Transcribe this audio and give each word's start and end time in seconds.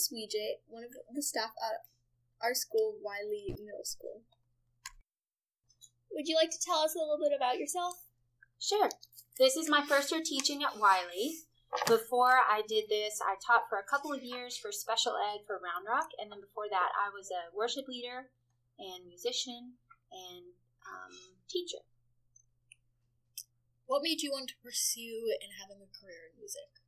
Miss 0.00 0.08
Weejay, 0.08 0.64
one 0.66 0.82
of 0.82 0.92
the 1.14 1.22
staff 1.22 1.52
at 1.60 1.84
our 2.40 2.54
school, 2.54 2.96
Wiley 3.02 3.54
Middle 3.60 3.84
School. 3.84 4.22
Would 6.12 6.26
you 6.26 6.36
like 6.36 6.50
to 6.50 6.64
tell 6.64 6.78
us 6.78 6.94
a 6.94 6.98
little 6.98 7.18
bit 7.20 7.36
about 7.36 7.58
yourself? 7.58 7.96
Sure. 8.58 8.88
This 9.38 9.56
is 9.56 9.68
my 9.68 9.84
first 9.84 10.10
year 10.10 10.22
teaching 10.24 10.62
at 10.64 10.80
Wiley. 10.80 11.44
Before 11.86 12.40
I 12.40 12.62
did 12.66 12.88
this, 12.88 13.20
I 13.20 13.36
taught 13.44 13.68
for 13.68 13.76
a 13.76 13.84
couple 13.84 14.12
of 14.12 14.24
years 14.24 14.56
for 14.56 14.72
special 14.72 15.20
ed 15.20 15.44
for 15.46 15.60
Round 15.60 15.84
Rock, 15.86 16.08
and 16.18 16.32
then 16.32 16.40
before 16.40 16.70
that, 16.70 16.90
I 16.96 17.12
was 17.12 17.28
a 17.28 17.54
worship 17.54 17.86
leader 17.86 18.32
and 18.78 19.06
musician 19.06 19.76
and 20.10 20.44
um, 20.88 21.12
teacher. 21.46 21.84
What 23.84 24.00
made 24.02 24.22
you 24.22 24.30
want 24.32 24.48
to 24.48 24.62
pursue 24.64 25.28
and 25.44 25.52
having 25.60 25.84
a 25.84 25.92
career 25.92 26.32
in 26.32 26.40
music? 26.40 26.79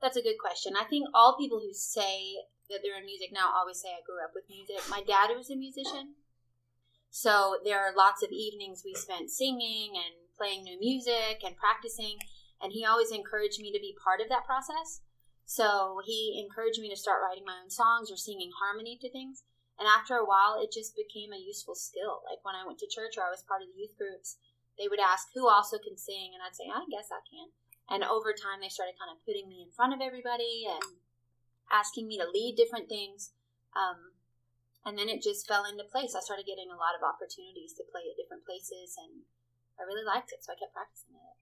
That's 0.00 0.16
a 0.16 0.22
good 0.22 0.38
question. 0.38 0.74
I 0.76 0.84
think 0.84 1.08
all 1.14 1.36
people 1.38 1.60
who 1.60 1.72
say 1.72 2.44
that 2.68 2.80
they're 2.82 2.98
in 2.98 3.06
music 3.06 3.30
now 3.32 3.52
always 3.54 3.80
say 3.80 3.88
I 3.92 4.04
grew 4.04 4.22
up 4.24 4.32
with 4.34 4.48
music. 4.48 4.84
My 4.88 5.02
dad 5.02 5.32
was 5.36 5.50
a 5.50 5.56
musician. 5.56 6.16
So 7.10 7.58
there 7.64 7.78
are 7.78 7.94
lots 7.94 8.22
of 8.22 8.30
evenings 8.30 8.82
we 8.84 8.94
spent 8.94 9.30
singing 9.30 9.94
and 9.94 10.28
playing 10.36 10.64
new 10.64 10.78
music 10.78 11.44
and 11.44 11.56
practicing. 11.56 12.18
And 12.60 12.72
he 12.72 12.84
always 12.84 13.12
encouraged 13.12 13.60
me 13.60 13.72
to 13.72 13.80
be 13.80 13.96
part 14.02 14.20
of 14.20 14.28
that 14.28 14.44
process. 14.44 15.00
So 15.44 16.00
he 16.04 16.40
encouraged 16.40 16.80
me 16.80 16.88
to 16.88 16.96
start 16.96 17.20
writing 17.20 17.44
my 17.44 17.60
own 17.62 17.70
songs 17.70 18.10
or 18.10 18.16
singing 18.16 18.50
harmony 18.60 18.96
to 19.00 19.12
things. 19.12 19.44
And 19.78 19.88
after 19.88 20.16
a 20.16 20.24
while, 20.24 20.56
it 20.56 20.72
just 20.72 20.96
became 20.96 21.32
a 21.32 21.40
useful 21.40 21.74
skill. 21.74 22.22
Like 22.24 22.40
when 22.42 22.54
I 22.54 22.66
went 22.66 22.78
to 22.80 22.88
church 22.88 23.18
or 23.18 23.26
I 23.26 23.34
was 23.34 23.44
part 23.44 23.60
of 23.60 23.68
the 23.68 23.78
youth 23.78 23.98
groups, 23.98 24.38
they 24.78 24.88
would 24.88 25.02
ask 25.02 25.28
who 25.34 25.46
also 25.46 25.78
can 25.78 25.94
sing, 25.98 26.34
and 26.34 26.42
I'd 26.42 26.58
say, 26.58 26.66
I 26.66 26.82
guess 26.90 27.10
I 27.10 27.22
can. 27.26 27.54
And 27.90 28.02
over 28.02 28.32
time, 28.32 28.64
they 28.64 28.72
started 28.72 28.96
kind 28.96 29.12
of 29.12 29.20
putting 29.24 29.48
me 29.48 29.60
in 29.60 29.70
front 29.74 29.92
of 29.92 30.00
everybody 30.00 30.64
and 30.64 30.96
asking 31.70 32.08
me 32.08 32.16
to 32.16 32.28
lead 32.28 32.56
different 32.56 32.88
things. 32.88 33.32
Um, 33.76 34.16
and 34.84 34.96
then 34.96 35.08
it 35.08 35.24
just 35.24 35.48
fell 35.48 35.64
into 35.64 35.84
place. 35.84 36.14
I 36.16 36.20
started 36.20 36.48
getting 36.48 36.68
a 36.68 36.80
lot 36.80 36.96
of 36.96 37.04
opportunities 37.04 37.72
to 37.76 37.88
play 37.88 38.04
at 38.08 38.20
different 38.20 38.44
places, 38.44 38.96
and 39.00 39.24
I 39.80 39.84
really 39.84 40.04
liked 40.04 40.32
it, 40.32 40.44
so 40.44 40.52
I 40.52 40.60
kept 40.60 40.76
practicing 40.76 41.16
it. 41.16 41.36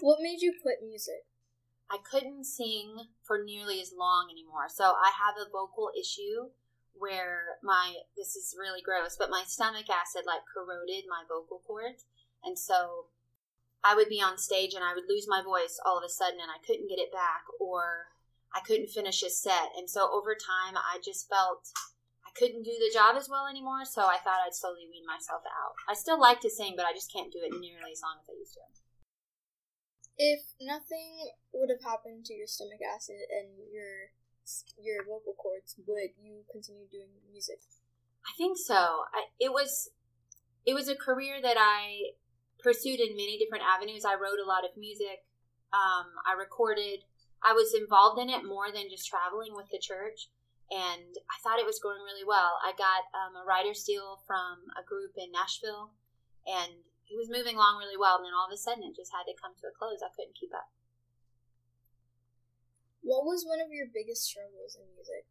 What 0.00 0.24
made 0.24 0.40
you 0.40 0.54
quit 0.56 0.80
music? 0.80 1.28
I 1.90 1.98
couldn't 1.98 2.44
sing 2.44 3.08
for 3.24 3.42
nearly 3.42 3.80
as 3.80 3.92
long 3.96 4.28
anymore. 4.30 4.68
So 4.68 4.92
I 4.96 5.12
have 5.12 5.36
a 5.40 5.50
vocal 5.50 5.90
issue 5.96 6.52
where 6.92 7.60
my 7.62 7.94
this 8.16 8.36
is 8.36 8.56
really 8.58 8.82
gross, 8.82 9.16
but 9.16 9.30
my 9.30 9.44
stomach 9.46 9.86
acid 9.88 10.24
like 10.26 10.42
corroded 10.44 11.04
my 11.08 11.22
vocal 11.28 11.62
cords, 11.66 12.04
and 12.44 12.58
so 12.58 13.06
I 13.84 13.94
would 13.94 14.08
be 14.08 14.20
on 14.20 14.38
stage 14.38 14.74
and 14.74 14.84
I 14.84 14.94
would 14.94 15.08
lose 15.08 15.26
my 15.28 15.42
voice 15.42 15.78
all 15.84 15.98
of 15.98 16.04
a 16.04 16.08
sudden, 16.08 16.40
and 16.40 16.50
I 16.50 16.58
couldn't 16.66 16.88
get 16.88 16.98
it 16.98 17.12
back, 17.12 17.46
or 17.60 18.10
I 18.54 18.60
couldn't 18.60 18.90
finish 18.90 19.22
a 19.22 19.30
set, 19.30 19.70
and 19.76 19.88
so 19.88 20.10
over 20.10 20.34
time 20.34 20.76
I 20.76 20.98
just 21.04 21.28
felt 21.28 21.68
I 22.26 22.30
couldn't 22.34 22.64
do 22.64 22.74
the 22.78 22.92
job 22.92 23.16
as 23.16 23.28
well 23.28 23.46
anymore. 23.46 23.84
So 23.84 24.02
I 24.02 24.18
thought 24.18 24.42
I'd 24.44 24.54
slowly 24.54 24.88
wean 24.90 25.06
myself 25.06 25.42
out. 25.46 25.74
I 25.88 25.94
still 25.94 26.20
like 26.20 26.40
to 26.40 26.50
sing, 26.50 26.74
but 26.76 26.86
I 26.86 26.92
just 26.92 27.12
can't 27.12 27.32
do 27.32 27.40
it 27.42 27.52
nearly 27.60 27.92
as 27.92 28.02
long 28.02 28.18
as 28.20 28.28
I 28.28 28.38
used 28.38 28.54
to. 28.54 28.66
If 30.18 30.40
nothing 30.60 31.30
would 31.52 31.70
have 31.70 31.82
happened 31.82 32.24
to 32.26 32.34
your 32.34 32.48
stomach 32.48 32.82
acid 32.82 33.22
and 33.30 33.54
your 33.72 34.10
your 34.76 35.04
vocal 35.04 35.34
cords, 35.36 35.76
would 35.86 36.10
you 36.18 36.42
continue 36.50 36.88
doing 36.90 37.08
music? 37.30 37.60
I 38.26 38.32
think 38.36 38.58
so. 38.58 39.04
I, 39.14 39.28
it 39.38 39.52
was 39.52 39.90
it 40.66 40.74
was 40.74 40.88
a 40.88 40.96
career 40.96 41.40
that 41.40 41.56
I 41.58 42.18
pursued 42.58 43.00
in 43.00 43.16
many 43.16 43.38
different 43.38 43.64
avenues. 43.64 44.04
I 44.04 44.18
wrote 44.18 44.42
a 44.42 44.48
lot 44.48 44.64
of 44.64 44.76
music. 44.76 45.24
Um, 45.72 46.10
I 46.26 46.34
recorded. 46.34 47.06
I 47.42 47.54
was 47.54 47.74
involved 47.74 48.18
in 48.18 48.28
it 48.28 48.42
more 48.42 48.72
than 48.74 48.90
just 48.90 49.06
traveling 49.06 49.54
with 49.54 49.70
the 49.70 49.78
church, 49.78 50.26
and 50.70 51.14
I 51.30 51.36
thought 51.38 51.62
it 51.62 51.68
was 51.70 51.78
going 51.78 52.02
really 52.02 52.26
well. 52.26 52.58
I 52.66 52.74
got 52.74 53.06
um, 53.14 53.38
a 53.38 53.46
writer's 53.46 53.86
deal 53.86 54.18
from 54.26 54.66
a 54.74 54.82
group 54.82 55.14
in 55.14 55.30
Nashville, 55.30 55.94
and 56.50 56.82
it 57.06 57.14
was 57.14 57.30
moving 57.30 57.54
along 57.54 57.78
really 57.78 57.96
well. 57.96 58.18
And 58.18 58.26
then 58.26 58.34
all 58.34 58.50
of 58.50 58.54
a 58.54 58.58
sudden, 58.58 58.82
it 58.82 58.98
just 58.98 59.14
had 59.14 59.30
to 59.30 59.38
come 59.38 59.54
to 59.62 59.70
a 59.70 59.76
close. 59.76 60.02
I 60.02 60.10
couldn't 60.10 60.34
keep 60.34 60.50
up. 60.50 60.74
What 63.06 63.24
was 63.24 63.46
one 63.46 63.62
of 63.62 63.70
your 63.70 63.86
biggest 63.86 64.26
struggles 64.26 64.74
in 64.74 64.84
music? 64.92 65.30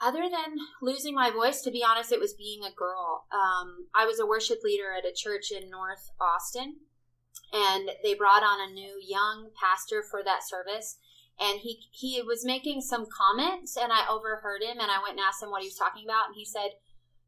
Other 0.00 0.30
than 0.30 0.58
losing 0.80 1.14
my 1.14 1.30
voice, 1.30 1.60
to 1.62 1.72
be 1.72 1.82
honest, 1.82 2.12
it 2.12 2.20
was 2.20 2.34
being 2.34 2.62
a 2.62 2.74
girl. 2.74 3.26
Um, 3.32 3.88
I 3.94 4.06
was 4.06 4.20
a 4.20 4.26
worship 4.26 4.58
leader 4.62 4.94
at 4.96 5.08
a 5.08 5.14
church 5.14 5.50
in 5.50 5.70
North 5.70 6.10
Austin, 6.20 6.76
and 7.52 7.90
they 8.04 8.14
brought 8.14 8.44
on 8.44 8.60
a 8.60 8.72
new 8.72 9.00
young 9.02 9.50
pastor 9.58 10.04
for 10.08 10.22
that 10.22 10.46
service. 10.46 10.98
And 11.40 11.60
he 11.60 11.86
he 11.92 12.22
was 12.22 12.44
making 12.44 12.80
some 12.80 13.06
comments, 13.06 13.76
and 13.76 13.92
I 13.92 14.06
overheard 14.08 14.62
him, 14.62 14.78
and 14.80 14.90
I 14.90 15.02
went 15.02 15.18
and 15.18 15.20
asked 15.20 15.42
him 15.42 15.50
what 15.50 15.62
he 15.62 15.68
was 15.68 15.78
talking 15.78 16.04
about, 16.04 16.26
and 16.26 16.34
he 16.34 16.44
said, 16.44 16.78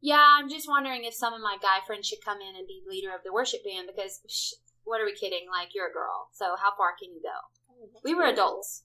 "Yeah, 0.01 0.35
I'm 0.39 0.49
just 0.49 0.67
wondering 0.67 1.03
if 1.03 1.13
some 1.13 1.33
of 1.33 1.39
my 1.39 1.57
guy 1.61 1.79
friends 1.85 2.07
should 2.07 2.23
come 2.23 2.39
in 2.39 2.55
and 2.55 2.67
be 2.67 2.83
leader 2.87 3.15
of 3.15 3.23
the 3.23 3.31
worship 3.31 3.63
band 3.63 3.87
because, 3.87 4.19
sh- 4.27 4.59
what 4.83 4.99
are 4.99 5.05
we 5.05 5.15
kidding? 5.15 5.47
Like 5.49 5.69
you're 5.73 5.87
a 5.87 5.93
girl, 5.93 6.27
so 6.33 6.55
how 6.59 6.75
far 6.75 6.91
can 6.99 7.11
you 7.11 7.21
go?" 7.23 7.39
Oh, 7.71 7.99
we 8.03 8.13
were 8.13 8.25
adults 8.25 8.83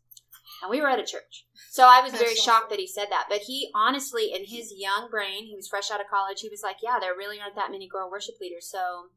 and 0.62 0.70
we 0.70 0.80
were 0.80 0.88
at 0.88 0.98
a 0.98 1.04
church. 1.04 1.46
So 1.70 1.84
I 1.84 2.00
was 2.00 2.12
very 2.12 2.34
shocked 2.34 2.70
that 2.70 2.78
he 2.78 2.86
said 2.86 3.08
that. 3.10 3.26
But 3.28 3.42
he 3.46 3.70
honestly, 3.74 4.32
in 4.32 4.44
his 4.44 4.72
young 4.76 5.08
brain, 5.10 5.44
he 5.44 5.56
was 5.56 5.68
fresh 5.68 5.90
out 5.90 6.00
of 6.00 6.08
college. 6.08 6.40
He 6.40 6.48
was 6.48 6.62
like, 6.62 6.78
"Yeah, 6.82 6.98
there 7.00 7.16
really 7.16 7.40
aren't 7.40 7.56
that 7.56 7.70
many 7.70 7.88
girl 7.88 8.10
worship 8.10 8.36
leaders, 8.40 8.68
so." 8.70 9.10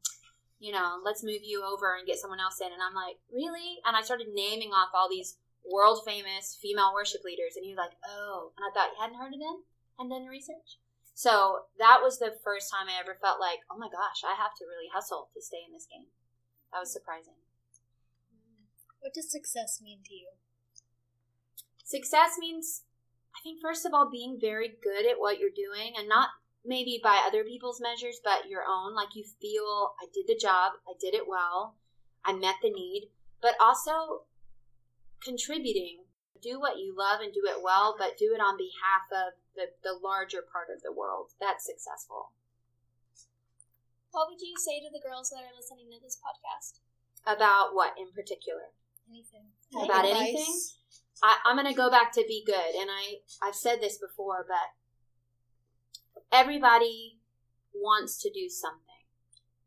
You 0.60 0.76
know, 0.76 1.00
let's 1.02 1.24
move 1.24 1.40
you 1.40 1.64
over 1.64 1.96
and 1.96 2.06
get 2.06 2.20
someone 2.20 2.36
else 2.38 2.60
in. 2.60 2.68
And 2.68 2.84
I'm 2.84 2.92
like, 2.92 3.16
really? 3.32 3.80
And 3.88 3.96
I 3.96 4.04
started 4.04 4.28
naming 4.28 4.76
off 4.76 4.92
all 4.92 5.08
these 5.08 5.38
world 5.64 6.04
famous 6.04 6.58
female 6.60 6.92
worship 6.92 7.24
leaders. 7.24 7.56
And 7.56 7.64
he 7.64 7.72
was 7.72 7.80
like, 7.80 7.96
oh. 8.04 8.52
And 8.60 8.68
I 8.68 8.70
thought, 8.76 8.92
you 8.92 9.00
hadn't 9.00 9.16
heard 9.16 9.32
of 9.32 9.40
them? 9.40 9.64
And 9.96 10.12
done 10.12 10.28
research? 10.28 10.76
So 11.20 11.68
that 11.76 12.00
was 12.00 12.16
the 12.16 12.32
first 12.44 12.72
time 12.72 12.88
I 12.88 12.96
ever 12.96 13.16
felt 13.20 13.40
like, 13.40 13.60
oh 13.68 13.76
my 13.76 13.92
gosh, 13.92 14.24
I 14.24 14.36
have 14.40 14.56
to 14.56 14.64
really 14.64 14.88
hustle 14.88 15.28
to 15.36 15.40
stay 15.44 15.60
in 15.64 15.72
this 15.72 15.84
game. 15.84 16.08
That 16.72 16.80
was 16.80 16.92
surprising. 16.92 17.36
What 19.00 19.12
does 19.12 19.30
success 19.30 19.80
mean 19.82 20.00
to 20.06 20.14
you? 20.14 20.32
Success 21.90 22.38
means, 22.38 22.86
I 23.34 23.42
think, 23.42 23.58
first 23.58 23.84
of 23.84 23.90
all, 23.92 24.06
being 24.06 24.38
very 24.40 24.78
good 24.80 25.10
at 25.10 25.18
what 25.18 25.40
you're 25.40 25.50
doing 25.50 25.98
and 25.98 26.06
not 26.08 26.28
maybe 26.64 27.00
by 27.02 27.18
other 27.26 27.42
people's 27.42 27.82
measures, 27.82 28.20
but 28.22 28.46
your 28.46 28.62
own. 28.62 28.94
Like 28.94 29.18
you 29.18 29.24
feel, 29.42 29.98
I 29.98 30.06
did 30.14 30.30
the 30.30 30.38
job, 30.38 30.78
I 30.86 30.94
did 31.00 31.18
it 31.18 31.26
well, 31.26 31.74
I 32.24 32.32
met 32.32 32.62
the 32.62 32.70
need, 32.70 33.10
but 33.42 33.58
also 33.58 34.30
contributing. 35.18 36.06
Do 36.40 36.60
what 36.60 36.78
you 36.78 36.94
love 36.96 37.20
and 37.20 37.34
do 37.34 37.42
it 37.44 37.58
well, 37.58 37.96
but 37.98 38.16
do 38.16 38.30
it 38.38 38.40
on 38.40 38.54
behalf 38.56 39.10
of 39.10 39.34
the, 39.58 39.74
the 39.82 39.98
larger 39.98 40.46
part 40.46 40.70
of 40.70 40.86
the 40.86 40.94
world. 40.94 41.34
That's 41.42 41.66
successful. 41.66 42.30
What 44.12 44.30
would 44.30 44.40
you 44.40 44.54
say 44.56 44.78
to 44.78 44.94
the 44.94 45.02
girls 45.02 45.34
that 45.34 45.42
are 45.42 45.58
listening 45.58 45.90
to 45.90 45.98
this 45.98 46.22
podcast? 46.22 46.78
About 47.26 47.74
what 47.74 47.98
in 47.98 48.14
particular? 48.14 48.70
Anything. 49.10 49.50
About 49.74 50.06
anything? 50.06 50.54
I, 51.22 51.36
I'm 51.44 51.56
going 51.56 51.68
to 51.68 51.76
go 51.76 51.90
back 51.90 52.12
to 52.12 52.24
be 52.26 52.42
good, 52.44 52.74
and 52.78 52.88
I 52.90 53.20
I've 53.42 53.54
said 53.54 53.80
this 53.80 53.98
before, 53.98 54.46
but 54.46 54.74
everybody 56.32 57.18
wants 57.74 58.20
to 58.22 58.30
do 58.30 58.48
something, 58.48 59.04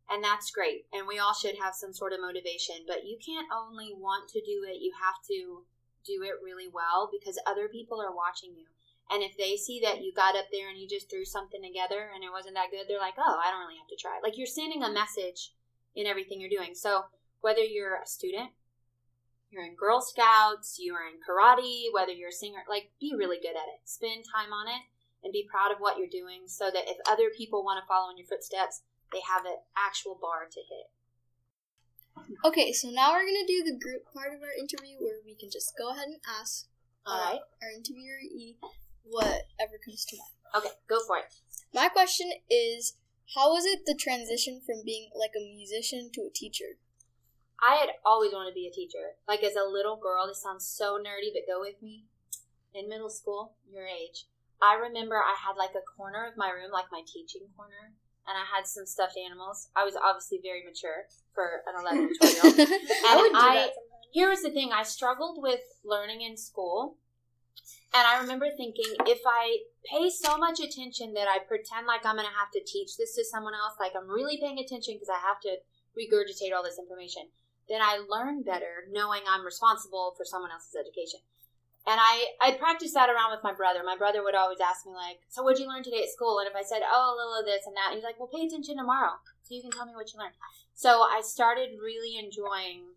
and 0.09 0.23
that's 0.23 0.51
great, 0.51 0.85
and 0.91 1.07
we 1.07 1.19
all 1.19 1.33
should 1.33 1.55
have 1.61 1.75
some 1.75 1.93
sort 1.93 2.13
of 2.13 2.21
motivation. 2.21 2.85
But 2.87 3.05
you 3.05 3.17
can't 3.23 3.47
only 3.53 3.93
want 3.93 4.29
to 4.29 4.41
do 4.41 4.65
it; 4.67 4.81
you 4.81 4.93
have 5.01 5.21
to 5.27 5.63
do 6.05 6.23
it 6.23 6.43
really 6.43 6.67
well 6.67 7.09
because 7.11 7.39
other 7.47 7.67
people 7.67 8.01
are 8.01 8.15
watching 8.15 8.51
you. 8.55 8.65
And 9.11 9.21
if 9.21 9.37
they 9.37 9.57
see 9.57 9.79
that 9.83 10.01
you 10.01 10.13
got 10.13 10.35
up 10.35 10.45
there 10.51 10.69
and 10.69 10.77
you 10.77 10.87
just 10.87 11.09
threw 11.09 11.25
something 11.25 11.61
together 11.61 12.09
and 12.15 12.23
it 12.23 12.31
wasn't 12.31 12.55
that 12.55 12.71
good, 12.71 12.85
they're 12.87 12.99
like, 12.99 13.15
"Oh, 13.17 13.39
I 13.43 13.51
don't 13.51 13.61
really 13.61 13.77
have 13.77 13.87
to 13.89 13.95
try." 13.95 14.19
Like 14.23 14.37
you're 14.37 14.47
sending 14.47 14.83
a 14.83 14.91
message 14.91 15.53
in 15.95 16.07
everything 16.07 16.41
you're 16.41 16.49
doing. 16.49 16.73
So 16.73 17.05
whether 17.41 17.61
you're 17.61 18.01
a 18.01 18.07
student 18.07 18.51
you're 19.53 19.65
in 19.65 19.75
Girl 19.75 20.01
Scouts, 20.01 20.77
you're 20.79 21.05
in 21.07 21.21
karate, 21.21 21.93
whether 21.93 22.11
you're 22.11 22.29
a 22.29 22.31
singer, 22.31 22.65
like 22.67 22.91
be 22.99 23.13
really 23.15 23.37
good 23.37 23.55
at 23.55 23.69
it. 23.69 23.85
Spend 23.85 24.25
time 24.25 24.51
on 24.51 24.67
it 24.67 24.81
and 25.23 25.31
be 25.31 25.47
proud 25.49 25.71
of 25.71 25.77
what 25.79 25.97
you're 25.97 26.11
doing 26.11 26.43
so 26.47 26.65
that 26.73 26.89
if 26.89 26.97
other 27.07 27.29
people 27.29 27.63
want 27.63 27.81
to 27.81 27.87
follow 27.87 28.09
in 28.09 28.17
your 28.17 28.27
footsteps, 28.27 28.81
they 29.13 29.21
have 29.21 29.45
an 29.45 29.61
actual 29.77 30.17
bar 30.19 30.49
to 30.51 30.59
hit. 30.59 30.89
Okay, 32.45 32.73
so 32.73 32.89
now 32.89 33.13
we're 33.13 33.25
going 33.25 33.45
to 33.45 33.53
do 33.53 33.63
the 33.63 33.79
group 33.79 34.03
part 34.13 34.33
of 34.33 34.41
our 34.41 34.53
interview 34.57 34.97
where 34.99 35.21
we 35.25 35.35
can 35.35 35.49
just 35.49 35.73
go 35.77 35.91
ahead 35.91 36.07
and 36.07 36.21
ask 36.27 36.67
uh, 37.05 37.09
All 37.09 37.17
right. 37.17 37.41
our 37.61 37.69
interviewee 37.69 38.57
whatever 39.03 39.79
comes 39.83 40.05
to 40.05 40.17
mind. 40.17 40.63
Okay, 40.63 40.75
go 40.87 40.99
for 41.07 41.17
it. 41.17 41.25
My 41.73 41.89
question 41.89 42.31
is 42.49 42.95
how 43.35 43.53
was 43.53 43.65
it 43.65 43.85
the 43.85 43.95
transition 43.95 44.61
from 44.65 44.83
being 44.85 45.09
like 45.17 45.31
a 45.35 45.43
musician 45.55 46.11
to 46.13 46.21
a 46.21 46.33
teacher? 46.33 46.77
I 47.63 47.75
had 47.75 47.89
always 48.05 48.33
wanted 48.33 48.51
to 48.51 48.55
be 48.55 48.67
a 48.67 48.71
teacher. 48.75 49.15
Like 49.27 49.43
as 49.43 49.55
a 49.55 49.63
little 49.69 49.95
girl, 49.95 50.27
this 50.27 50.41
sounds 50.43 50.67
so 50.67 50.97
nerdy, 50.97 51.31
but 51.33 51.47
go 51.47 51.61
with 51.61 51.81
me. 51.81 52.05
In 52.73 52.89
middle 52.89 53.09
school, 53.09 53.53
your 53.71 53.85
age, 53.85 54.25
I 54.61 54.73
remember 54.75 55.15
I 55.17 55.35
had 55.37 55.55
like 55.55 55.75
a 55.77 55.85
corner 55.95 56.25
of 56.25 56.35
my 56.35 56.49
room, 56.49 56.71
like 56.71 56.85
my 56.91 57.01
teaching 57.05 57.47
corner, 57.55 57.93
and 58.27 58.35
I 58.35 58.43
had 58.55 58.65
some 58.67 58.85
stuffed 58.85 59.15
animals. 59.17 59.69
I 59.75 59.83
was 59.85 59.95
obviously 59.95 60.39
very 60.41 60.63
mature 60.65 61.05
for 61.35 61.61
an 61.67 61.79
11 61.79 62.09
or 62.09 62.09
12 62.19 62.33
year 62.33 62.43
old. 62.43 62.55
I 63.07 63.15
would 63.15 63.31
And 63.31 63.35
do 63.39 63.47
I- 63.47 63.55
that. 63.55 63.71
Here 64.11 64.29
was 64.29 64.43
the 64.43 64.51
thing 64.51 64.71
I 64.71 64.83
struggled 64.83 65.41
with 65.41 65.61
learning 65.83 66.21
in 66.21 66.37
school. 66.37 66.97
And 67.95 68.05
I 68.07 68.19
remember 68.21 68.47
thinking 68.57 68.93
if 69.07 69.21
I 69.25 69.57
pay 69.85 70.09
so 70.09 70.37
much 70.37 70.59
attention 70.59 71.13
that 71.13 71.27
I 71.27 71.39
pretend 71.39 71.85
like 71.87 72.05
I'm 72.05 72.15
going 72.17 72.27
to 72.27 72.33
have 72.37 72.51
to 72.53 72.61
teach 72.65 72.97
this 72.97 73.15
to 73.15 73.23
someone 73.25 73.53
else, 73.53 73.73
like 73.79 73.93
I'm 73.97 74.09
really 74.09 74.37
paying 74.41 74.57
attention 74.59 74.95
because 74.95 75.09
I 75.09 75.17
have 75.21 75.39
to 75.45 75.57
regurgitate 75.97 76.53
all 76.55 76.63
this 76.63 76.77
information, 76.77 77.29
then 77.69 77.81
I 77.81 78.03
learn 78.07 78.43
better 78.43 78.85
knowing 78.91 79.21
I'm 79.27 79.45
responsible 79.45 80.13
for 80.17 80.25
someone 80.25 80.51
else's 80.51 80.75
education. 80.75 81.21
And 81.85 81.99
I, 81.99 82.31
I'd 82.39 82.59
practice 82.59 82.93
that 82.93 83.09
around 83.09 83.31
with 83.31 83.43
my 83.43 83.53
brother. 83.53 83.83
My 83.83 83.97
brother 83.97 84.23
would 84.23 84.35
always 84.35 84.63
ask 84.63 84.85
me, 84.85 84.93
like, 84.95 85.19
so 85.27 85.43
what'd 85.43 85.59
you 85.59 85.67
learn 85.67 85.83
today 85.83 86.03
at 86.03 86.15
school? 86.15 86.39
And 86.39 86.47
if 86.47 86.55
I 86.55 86.63
said, 86.63 86.79
oh, 86.79 87.11
a 87.11 87.17
little 87.19 87.39
of 87.39 87.45
this 87.45 87.67
and 87.67 87.75
that, 87.75 87.91
he's 87.93 88.07
like, 88.07 88.15
well, 88.19 88.31
pay 88.31 88.47
attention 88.47 88.77
tomorrow 88.77 89.19
so 89.43 89.55
you 89.55 89.61
can 89.61 89.71
tell 89.71 89.85
me 89.85 89.91
what 89.95 90.07
you 90.13 90.19
learned. 90.19 90.39
So 90.75 91.03
I 91.03 91.21
started 91.23 91.75
really 91.83 92.15
enjoying 92.15 92.95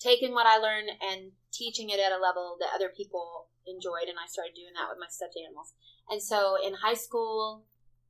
taking 0.00 0.32
what 0.32 0.48
I 0.48 0.56
learned 0.56 0.88
and 0.96 1.32
teaching 1.52 1.90
it 1.90 2.00
at 2.00 2.10
a 2.10 2.16
level 2.16 2.56
that 2.58 2.72
other 2.74 2.88
people 2.88 3.52
enjoyed, 3.66 4.08
and 4.08 4.16
I 4.16 4.26
started 4.26 4.56
doing 4.56 4.72
that 4.74 4.88
with 4.88 4.98
my 4.98 5.12
stuffed 5.12 5.36
animals. 5.36 5.76
And 6.08 6.22
so 6.22 6.56
in 6.56 6.80
high 6.80 6.96
school, 6.96 7.68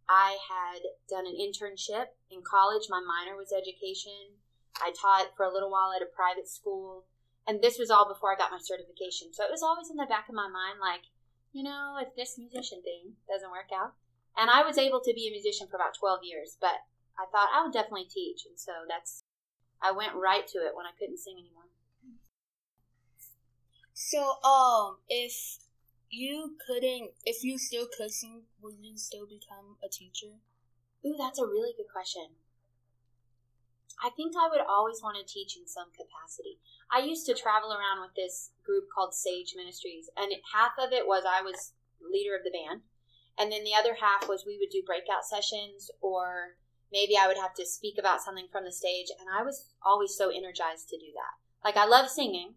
I 0.09 0.39
had 0.39 0.87
done 1.11 1.27
an 1.27 1.35
internship. 1.35 2.15
In 2.31 2.43
college, 2.47 2.87
my 2.89 3.03
minor 3.03 3.37
was 3.37 3.51
education. 3.51 4.39
I 4.77 4.93
taught 4.95 5.35
for 5.37 5.45
a 5.45 5.53
little 5.53 5.71
while 5.71 5.93
at 5.93 6.03
a 6.03 6.07
private 6.07 6.49
school, 6.49 7.05
and 7.47 7.63
this 7.63 7.79
was 7.79 7.91
all 7.91 8.07
before 8.07 8.33
I 8.33 8.39
got 8.39 8.53
my 8.53 8.63
certification. 8.63 9.33
So 9.33 9.45
it 9.45 9.51
was 9.51 9.63
always 9.63 9.91
in 9.91 9.97
the 9.97 10.07
back 10.07 10.29
of 10.29 10.35
my 10.35 10.49
mind, 10.49 10.79
like, 10.81 11.11
you 11.53 11.63
know, 11.63 11.99
if 11.99 12.15
this 12.15 12.39
musician 12.39 12.83
thing 12.83 13.19
doesn't 13.27 13.51
work 13.51 13.75
out. 13.75 13.95
And 14.37 14.49
I 14.49 14.63
was 14.63 14.79
able 14.79 15.01
to 15.01 15.13
be 15.13 15.27
a 15.27 15.35
musician 15.35 15.67
for 15.67 15.77
about 15.77 15.99
12 15.99 16.21
years, 16.23 16.57
but 16.61 16.87
I 17.19 17.27
thought 17.33 17.51
I 17.53 17.63
would 17.63 17.73
definitely 17.73 18.07
teach. 18.07 18.47
And 18.47 18.59
so 18.59 18.87
that's, 18.89 19.25
I 19.83 19.91
went 19.91 20.15
right 20.15 20.47
to 20.47 20.59
it 20.63 20.77
when 20.79 20.87
I 20.87 20.95
couldn't 20.97 21.19
sing 21.19 21.35
anymore. 21.35 21.69
So, 23.93 24.41
um, 24.43 24.99
if 25.09 25.59
you 26.09 26.57
couldn't, 26.67 27.11
if 27.25 27.45
you 27.45 27.59
still 27.59 27.87
could 27.87 28.11
sing, 28.11 28.43
would 28.63 28.77
you 28.81 28.97
still 28.97 29.27
become 29.27 29.77
a 29.85 29.89
teacher? 29.89 30.41
Ooh, 31.05 31.17
that's 31.19 31.39
a 31.39 31.45
really 31.45 31.73
good 31.77 31.91
question. 31.93 32.40
I 34.03 34.11
think 34.11 34.35
I 34.35 34.49
would 34.49 34.65
always 34.65 35.03
want 35.03 35.17
to 35.21 35.33
teach 35.33 35.57
in 35.57 35.67
some 35.67 35.93
capacity. 35.93 36.59
I 36.91 37.05
used 37.05 37.27
to 37.27 37.35
travel 37.35 37.71
around 37.71 38.01
with 38.01 38.17
this 38.17 38.51
group 38.65 38.85
called 38.93 39.15
Sage 39.15 39.55
Ministries, 39.55 40.09
and 40.17 40.33
it, 40.33 40.41
half 40.55 40.73
of 40.81 40.93
it 40.93 41.07
was 41.07 41.25
I 41.29 41.43
was 41.43 41.73
leader 42.01 42.35
of 42.35 42.45
the 42.45 42.51
band, 42.51 42.83
and 43.39 43.53
then 43.53 43.65
the 43.65 43.77
other 43.77 43.97
half 44.01 44.29
was 44.29 44.45
we 44.47 44.57
would 44.59 44.73
do 44.73 44.83
breakout 44.85 45.29
sessions, 45.29 45.91
or 46.01 46.57
maybe 46.91 47.15
I 47.17 47.29
would 47.29 47.37
have 47.37 47.55
to 47.55 47.67
speak 47.67 47.97
about 47.99 48.23
something 48.23 48.49
from 48.51 48.65
the 48.65 48.73
stage, 48.73 49.13
and 49.13 49.29
I 49.29 49.43
was 49.45 49.69
always 49.85 50.17
so 50.17 50.31
energized 50.31 50.89
to 50.89 50.99
do 50.99 51.13
that. 51.13 51.35
Like 51.63 51.77
I 51.77 51.85
love 51.85 52.09
singing, 52.09 52.55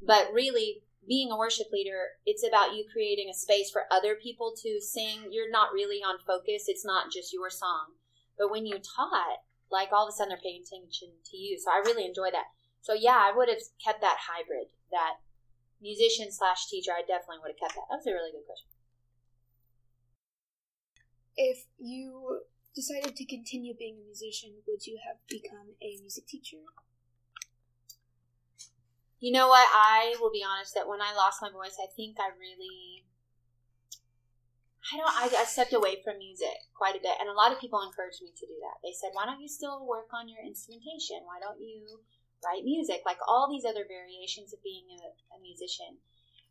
but 0.00 0.32
really 0.32 0.82
being 1.06 1.30
a 1.30 1.38
worship 1.38 1.68
leader, 1.72 2.20
it's 2.26 2.46
about 2.46 2.74
you 2.74 2.84
creating 2.92 3.28
a 3.30 3.34
space 3.34 3.70
for 3.70 3.84
other 3.90 4.14
people 4.14 4.52
to 4.62 4.80
sing. 4.80 5.28
You're 5.30 5.50
not 5.50 5.72
really 5.72 6.02
on 6.02 6.18
focus. 6.26 6.64
It's 6.68 6.84
not 6.84 7.10
just 7.10 7.32
your 7.32 7.50
song. 7.50 7.96
But 8.38 8.50
when 8.50 8.66
you 8.66 8.76
taught, 8.76 9.40
like 9.70 9.92
all 9.92 10.06
of 10.06 10.12
a 10.12 10.16
sudden 10.16 10.30
they're 10.30 10.42
paying 10.42 10.64
attention 10.64 11.12
to 11.30 11.36
you. 11.36 11.58
So 11.58 11.70
I 11.70 11.84
really 11.84 12.04
enjoy 12.04 12.30
that. 12.32 12.52
So 12.80 12.94
yeah, 12.94 13.18
I 13.18 13.32
would 13.34 13.48
have 13.48 13.62
kept 13.82 14.00
that 14.00 14.18
hybrid, 14.28 14.72
that 14.90 15.20
musician 15.80 16.32
slash 16.32 16.68
teacher. 16.68 16.92
I 16.92 17.02
definitely 17.02 17.42
would 17.42 17.52
have 17.52 17.60
kept 17.60 17.74
that. 17.74 17.86
That 17.90 18.00
was 18.00 18.06
a 18.06 18.14
really 18.14 18.32
good 18.32 18.46
question. 18.46 18.70
If 21.36 21.66
you 21.78 22.42
decided 22.74 23.14
to 23.16 23.24
continue 23.26 23.74
being 23.76 23.98
a 23.98 24.06
musician, 24.06 24.62
would 24.66 24.86
you 24.86 24.98
have 25.06 25.18
become 25.28 25.74
a 25.82 25.98
music 26.00 26.26
teacher? 26.26 26.62
You 29.20 29.32
know 29.32 29.48
what? 29.48 29.66
I 29.74 30.14
will 30.20 30.30
be 30.30 30.46
honest 30.46 30.74
that 30.74 30.86
when 30.86 31.02
I 31.02 31.14
lost 31.14 31.42
my 31.42 31.50
voice, 31.50 31.74
I 31.82 31.90
think 31.94 32.18
I 32.18 32.30
really, 32.38 33.02
I 34.88 34.96
don't, 34.96 35.12
I, 35.12 35.42
I 35.42 35.44
stepped 35.44 35.76
away 35.76 36.00
from 36.00 36.18
music 36.18 36.64
quite 36.72 36.96
a 36.96 37.04
bit. 37.04 37.20
And 37.20 37.28
a 37.28 37.36
lot 37.36 37.52
of 37.52 37.60
people 37.60 37.84
encouraged 37.84 38.22
me 38.24 38.32
to 38.32 38.46
do 38.46 38.56
that. 38.64 38.80
They 38.80 38.96
said, 38.96 39.12
why 39.12 39.26
don't 39.26 39.40
you 39.40 39.48
still 39.48 39.84
work 39.84 40.08
on 40.16 40.28
your 40.28 40.40
instrumentation? 40.40 41.28
Why 41.28 41.36
don't 41.40 41.60
you 41.60 42.00
write 42.40 42.64
music? 42.64 43.04
Like 43.04 43.20
all 43.26 43.50
these 43.50 43.68
other 43.68 43.84
variations 43.84 44.56
of 44.56 44.64
being 44.64 44.88
a, 44.96 45.12
a 45.36 45.38
musician. 45.44 46.00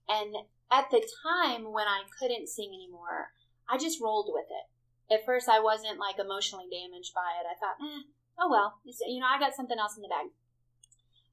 And 0.07 0.37
at 0.71 0.91
the 0.91 1.01
time 1.25 1.73
when 1.73 1.87
I 1.87 2.05
couldn't 2.19 2.47
sing 2.47 2.71
anymore, 2.71 3.33
I 3.69 3.77
just 3.77 3.99
rolled 3.99 4.29
with 4.29 4.47
it. 4.47 4.65
At 5.13 5.25
first, 5.25 5.49
I 5.49 5.59
wasn't 5.59 5.99
like 5.99 6.19
emotionally 6.19 6.67
damaged 6.69 7.15
by 7.15 7.39
it. 7.39 7.47
I 7.47 7.55
thought, 7.55 7.79
eh, 7.79 8.03
oh 8.39 8.49
well, 8.51 8.79
it's, 8.85 8.99
you 9.01 9.19
know, 9.19 9.27
I 9.27 9.39
got 9.39 9.55
something 9.55 9.79
else 9.79 9.95
in 9.95 10.03
the 10.03 10.11
bag. 10.11 10.27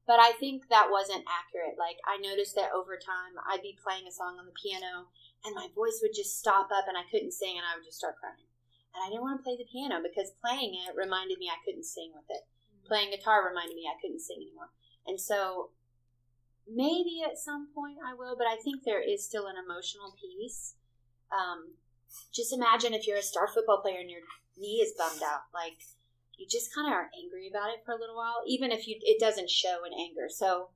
But 0.06 0.20
I 0.20 0.32
think 0.32 0.68
that 0.68 0.92
wasn't 0.92 1.24
accurate. 1.24 1.80
Like, 1.80 1.96
I 2.04 2.20
noticed 2.20 2.54
that 2.56 2.76
over 2.76 3.00
time, 3.00 3.40
I'd 3.48 3.64
be 3.64 3.78
playing 3.80 4.06
a 4.06 4.12
song 4.12 4.36
on 4.38 4.44
the 4.44 4.52
piano, 4.52 5.08
and 5.44 5.54
my 5.54 5.68
voice 5.74 6.00
would 6.00 6.16
just 6.16 6.38
stop 6.38 6.72
up, 6.72 6.88
and 6.88 6.96
I 6.96 7.08
couldn't 7.10 7.36
sing, 7.36 7.56
and 7.56 7.66
I 7.66 7.76
would 7.76 7.84
just 7.84 7.98
start 7.98 8.16
crying. 8.18 8.48
And 8.94 9.02
I 9.02 9.10
didn't 9.10 9.26
want 9.26 9.38
to 9.38 9.44
play 9.44 9.58
the 9.58 9.68
piano 9.68 10.00
because 10.00 10.38
playing 10.40 10.74
it 10.74 10.94
reminded 10.96 11.38
me 11.38 11.50
I 11.50 11.60
couldn't 11.64 11.84
sing 11.84 12.12
with 12.14 12.28
it. 12.30 12.46
Playing 12.86 13.10
guitar 13.10 13.42
reminded 13.42 13.74
me 13.74 13.90
I 13.90 13.98
couldn't 14.00 14.22
sing 14.22 14.38
anymore. 14.40 14.70
And 15.06 15.20
so, 15.20 15.74
maybe 16.68 17.20
at 17.24 17.36
some 17.36 17.68
point 17.74 17.98
I 18.00 18.14
will, 18.14 18.36
but 18.36 18.46
I 18.46 18.56
think 18.56 18.84
there 18.84 19.02
is 19.02 19.26
still 19.26 19.46
an 19.46 19.58
emotional 19.58 20.14
piece. 20.16 20.76
Um, 21.32 21.76
just 22.32 22.52
imagine 22.52 22.94
if 22.94 23.06
you're 23.06 23.18
a 23.18 23.22
star 23.22 23.48
football 23.48 23.82
player 23.82 24.00
and 24.00 24.10
your 24.10 24.22
knee 24.56 24.80
is 24.80 24.94
bummed 24.96 25.22
out. 25.22 25.50
Like, 25.52 25.82
you 26.38 26.46
just 26.48 26.74
kind 26.74 26.86
of 26.86 26.92
are 26.92 27.10
angry 27.18 27.48
about 27.48 27.70
it 27.70 27.82
for 27.84 27.92
a 27.92 27.98
little 27.98 28.16
while, 28.16 28.42
even 28.46 28.72
if 28.72 28.86
you 28.86 28.98
it 29.02 29.20
doesn't 29.20 29.50
show 29.50 29.84
in 29.84 29.92
anger. 29.92 30.28
So 30.28 30.70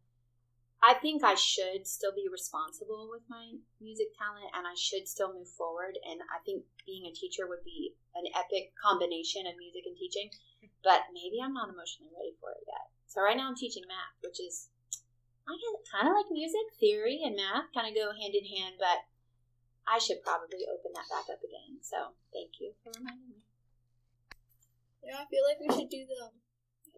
I 0.78 0.94
think 0.94 1.24
I 1.24 1.34
should 1.34 1.86
still 1.86 2.14
be 2.14 2.30
responsible 2.30 3.10
with 3.10 3.26
my 3.26 3.58
music 3.82 4.14
talent 4.14 4.54
and 4.54 4.62
I 4.62 4.78
should 4.78 5.10
still 5.10 5.34
move 5.34 5.50
forward. 5.58 5.98
And 6.06 6.22
I 6.30 6.38
think 6.46 6.62
being 6.86 7.06
a 7.06 7.14
teacher 7.14 7.50
would 7.50 7.66
be 7.66 7.98
an 8.14 8.30
epic 8.34 8.72
combination 8.78 9.46
of 9.50 9.58
music 9.58 9.90
and 9.90 9.98
teaching, 9.98 10.30
but 10.86 11.10
maybe 11.10 11.42
I'm 11.42 11.54
not 11.54 11.70
emotionally 11.70 12.14
ready 12.14 12.38
for 12.38 12.54
it 12.54 12.62
yet. 12.62 12.94
So 13.10 13.26
right 13.26 13.36
now 13.36 13.50
I'm 13.50 13.58
teaching 13.58 13.82
math, 13.90 14.22
which 14.22 14.38
is 14.38 14.70
I 15.48 15.56
kind 15.90 16.06
of 16.06 16.14
like 16.14 16.30
music, 16.30 16.76
theory 16.78 17.24
and 17.24 17.34
math 17.34 17.72
kind 17.72 17.88
of 17.88 17.96
go 17.96 18.12
hand 18.12 18.36
in 18.36 18.44
hand, 18.44 18.76
but 18.78 19.08
I 19.88 19.98
should 19.98 20.20
probably 20.20 20.68
open 20.68 20.92
that 20.92 21.08
back 21.08 21.26
up 21.32 21.40
again. 21.40 21.80
So 21.80 22.12
thank 22.30 22.60
you 22.60 22.76
for 22.84 22.92
reminding 22.94 23.32
me. 23.32 23.40
Know, 25.08 25.16
I 25.16 25.24
feel 25.32 25.40
like 25.48 25.56
we 25.56 25.72
should 25.72 25.88
do 25.88 26.04
the, 26.04 26.28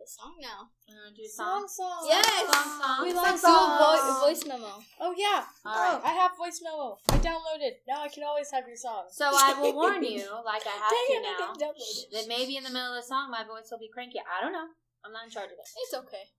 the 0.00 0.09
song 0.09 0.33
now. 0.40 0.73
Uh, 0.88 0.97
you 0.97 0.97
want 0.97 1.12
to 1.12 1.21
do 1.21 1.28
a 1.28 1.28
song? 1.28 1.69
song. 1.69 2.00
Yes! 2.09 2.25
Song, 2.25 2.80
song. 2.80 2.99
We 3.04 3.12
Let's 3.12 3.45
love 3.45 3.45
do 3.45 3.85
vo- 3.85 4.00
songs. 4.00 4.21
voice 4.25 4.45
memo. 4.49 4.73
Oh 4.97 5.12
yeah. 5.12 5.45
All 5.61 5.76
oh, 5.76 6.00
right. 6.00 6.00
I 6.09 6.12
have 6.16 6.33
voice 6.40 6.64
memo. 6.64 6.97
I 7.12 7.21
downloaded. 7.21 7.85
Now 7.85 8.00
I 8.00 8.09
can 8.09 8.25
always 8.25 8.49
have 8.50 8.64
your 8.64 8.80
songs. 8.80 9.12
So 9.12 9.28
I 9.28 9.61
will 9.61 9.76
warn 9.80 10.02
you, 10.02 10.25
like 10.40 10.64
I 10.64 10.73
have 10.73 10.88
Dang 10.88 11.09
to 11.09 11.12
it, 11.12 11.23
now, 11.23 11.37
didn't 11.52 11.61
download 11.61 11.85
it. 11.85 12.12
that 12.16 12.25
maybe 12.33 12.57
in 12.57 12.64
the 12.64 12.73
middle 12.73 12.97
of 12.97 12.97
the 12.97 13.07
song 13.07 13.30
my 13.30 13.45
voice 13.45 13.69
will 13.71 13.78
be 13.78 13.92
cranky. 13.92 14.19
I 14.25 14.40
don't 14.40 14.57
know. 14.57 14.73
I'm 15.04 15.12
not 15.12 15.28
in 15.28 15.30
charge 15.30 15.52
of 15.52 15.61
it. 15.61 15.69
It's 15.85 15.95
okay. 15.95 16.33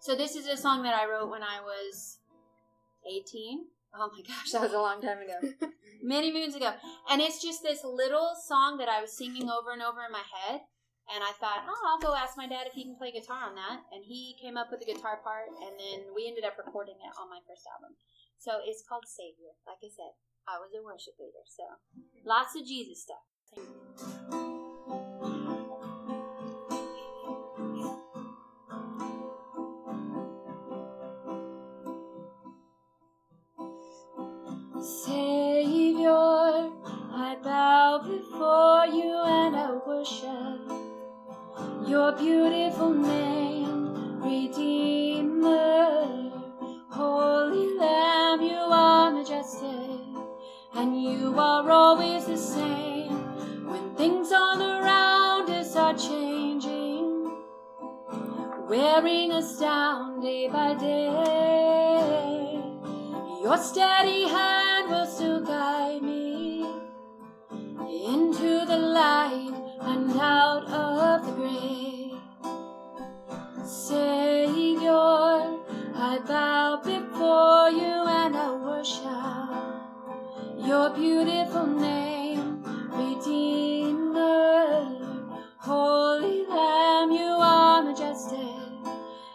So 0.00 0.16
this 0.16 0.34
is 0.34 0.48
a 0.48 0.56
song 0.56 0.82
that 0.84 0.96
I 0.96 1.04
wrote 1.04 1.28
when 1.28 1.44
I 1.44 1.60
was 1.60 2.18
18. 3.04 3.68
Oh 3.92 4.08
my 4.08 4.22
gosh, 4.22 4.52
that 4.52 4.62
was 4.62 4.72
a 4.72 4.80
long 4.80 5.02
time 5.02 5.18
ago. 5.18 5.68
Many 6.02 6.32
moons 6.32 6.54
ago. 6.56 6.72
And 7.10 7.20
it's 7.20 7.42
just 7.42 7.62
this 7.62 7.84
little 7.84 8.32
song 8.48 8.78
that 8.78 8.88
I 8.88 9.02
was 9.02 9.12
singing 9.12 9.50
over 9.50 9.72
and 9.72 9.82
over 9.82 10.00
in 10.06 10.12
my 10.12 10.22
head. 10.32 10.60
And 11.10 11.24
I 11.24 11.32
thought, 11.42 11.66
oh, 11.66 11.82
I'll 11.90 11.98
go 11.98 12.14
ask 12.14 12.36
my 12.36 12.46
dad 12.46 12.70
if 12.70 12.72
he 12.72 12.84
can 12.84 12.94
play 12.94 13.10
guitar 13.10 13.42
on 13.42 13.56
that. 13.56 13.82
And 13.90 14.04
he 14.04 14.36
came 14.40 14.56
up 14.56 14.70
with 14.70 14.78
the 14.78 14.86
guitar 14.86 15.18
part, 15.24 15.50
and 15.50 15.74
then 15.74 16.14
we 16.14 16.28
ended 16.28 16.44
up 16.44 16.54
recording 16.56 16.94
it 17.02 17.12
on 17.18 17.28
my 17.28 17.40
first 17.48 17.66
album. 17.66 17.96
So 18.38 18.62
it's 18.64 18.86
called 18.86 19.04
Savior. 19.06 19.58
Like 19.66 19.82
I 19.82 19.90
said, 19.90 20.14
I 20.46 20.58
was 20.58 20.70
a 20.70 20.82
worship 20.82 21.14
leader. 21.18 21.42
So 21.50 21.64
lots 22.24 22.54
of 22.54 22.64
Jesus 22.64 23.02
stuff. 23.02 23.26
Savior, 35.04 36.08
I 36.08 37.36
bow 37.42 37.98
before 37.98 38.86
you 38.86 39.12
and 39.26 39.56
I 39.56 39.72
worship 39.86 40.89
your 41.86 42.12
beautiful 42.12 42.94
name, 42.94 44.20
Redeemer. 44.22 46.06
Holy 46.90 47.76
Lamb, 47.78 48.42
you 48.42 48.56
are 48.56 49.10
majestic, 49.10 50.00
and 50.74 51.02
you 51.02 51.38
are 51.38 51.70
always 51.70 52.26
the 52.26 52.36
same. 52.36 53.12
When 53.66 53.94
things 53.96 54.32
all 54.32 54.60
around 54.60 55.50
us 55.50 55.74
are 55.76 55.94
changing, 55.94 57.32
wearing 58.68 59.32
us 59.32 59.58
down 59.58 60.20
day 60.20 60.48
by 60.48 60.74
day. 60.74 62.10
Your 63.42 63.56
steady 63.56 64.28
hand 64.28 64.90
will 64.90 65.06
still 65.06 65.40
guide 65.40 66.02
me 66.02 66.62
into 68.06 68.66
the 68.66 68.76
light 68.76 69.69
and 69.80 70.10
out 70.20 70.64
of 70.64 71.26
the 71.26 71.32
grave. 71.32 72.18
Savior, 73.64 74.90
I 75.94 76.18
bow 76.26 76.80
before 76.84 77.70
you 77.70 78.04
and 78.20 78.36
I 78.36 78.50
worship 78.52 79.40
your 80.66 80.90
beautiful 80.90 81.66
name, 81.66 82.62
Redeemer. 82.92 84.50
Holy 85.58 86.46
Lamb, 86.46 87.10
you 87.10 87.36
are 87.40 87.82
majestic, 87.82 88.38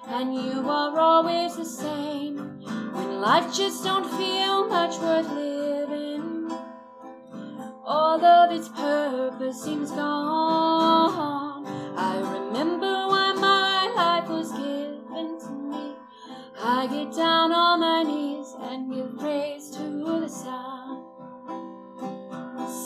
and 0.07 0.33
you 0.33 0.69
are 0.69 0.97
always 0.99 1.55
the 1.55 1.65
same. 1.65 2.37
When 2.93 3.19
life 3.21 3.53
just 3.53 3.83
don't 3.83 4.09
feel 4.17 4.67
much 4.67 4.97
worth 4.99 5.29
living, 5.29 5.54
all 8.15 8.25
of 8.25 8.51
its 8.51 8.69
purpose 8.69 9.61
seems 9.61 9.91
gone. 9.91 11.65
I 11.97 12.17
remember 12.19 13.07
why 13.09 13.33
my 13.33 13.91
life 13.93 14.29
was 14.29 14.51
given 14.53 15.37
to 15.39 15.51
me. 15.51 15.95
I 16.57 16.87
get 16.87 17.13
down 17.13 17.51
on 17.51 17.81
my 17.81 18.03
knees 18.03 18.55
and 18.61 18.93
give 18.93 19.19
praise 19.19 19.69
to 19.71 20.19
the 20.21 20.29
Son. 20.29 21.03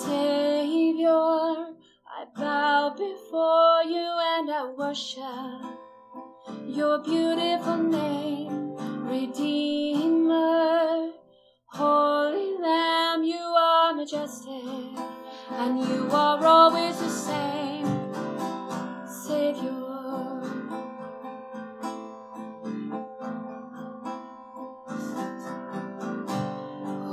Savior, 0.03 1.75
I 2.17 2.25
bow 2.35 2.95
before 2.97 3.83
you 3.83 4.09
and 4.33 4.49
I 4.49 4.73
worship 4.75 5.61
your 6.65 7.03
beautiful 7.03 7.58
and 15.69 15.87
you 15.87 16.09
are 16.11 16.43
always 16.45 16.97
the 16.99 17.09
same, 17.09 17.85
Savior. 19.07 19.69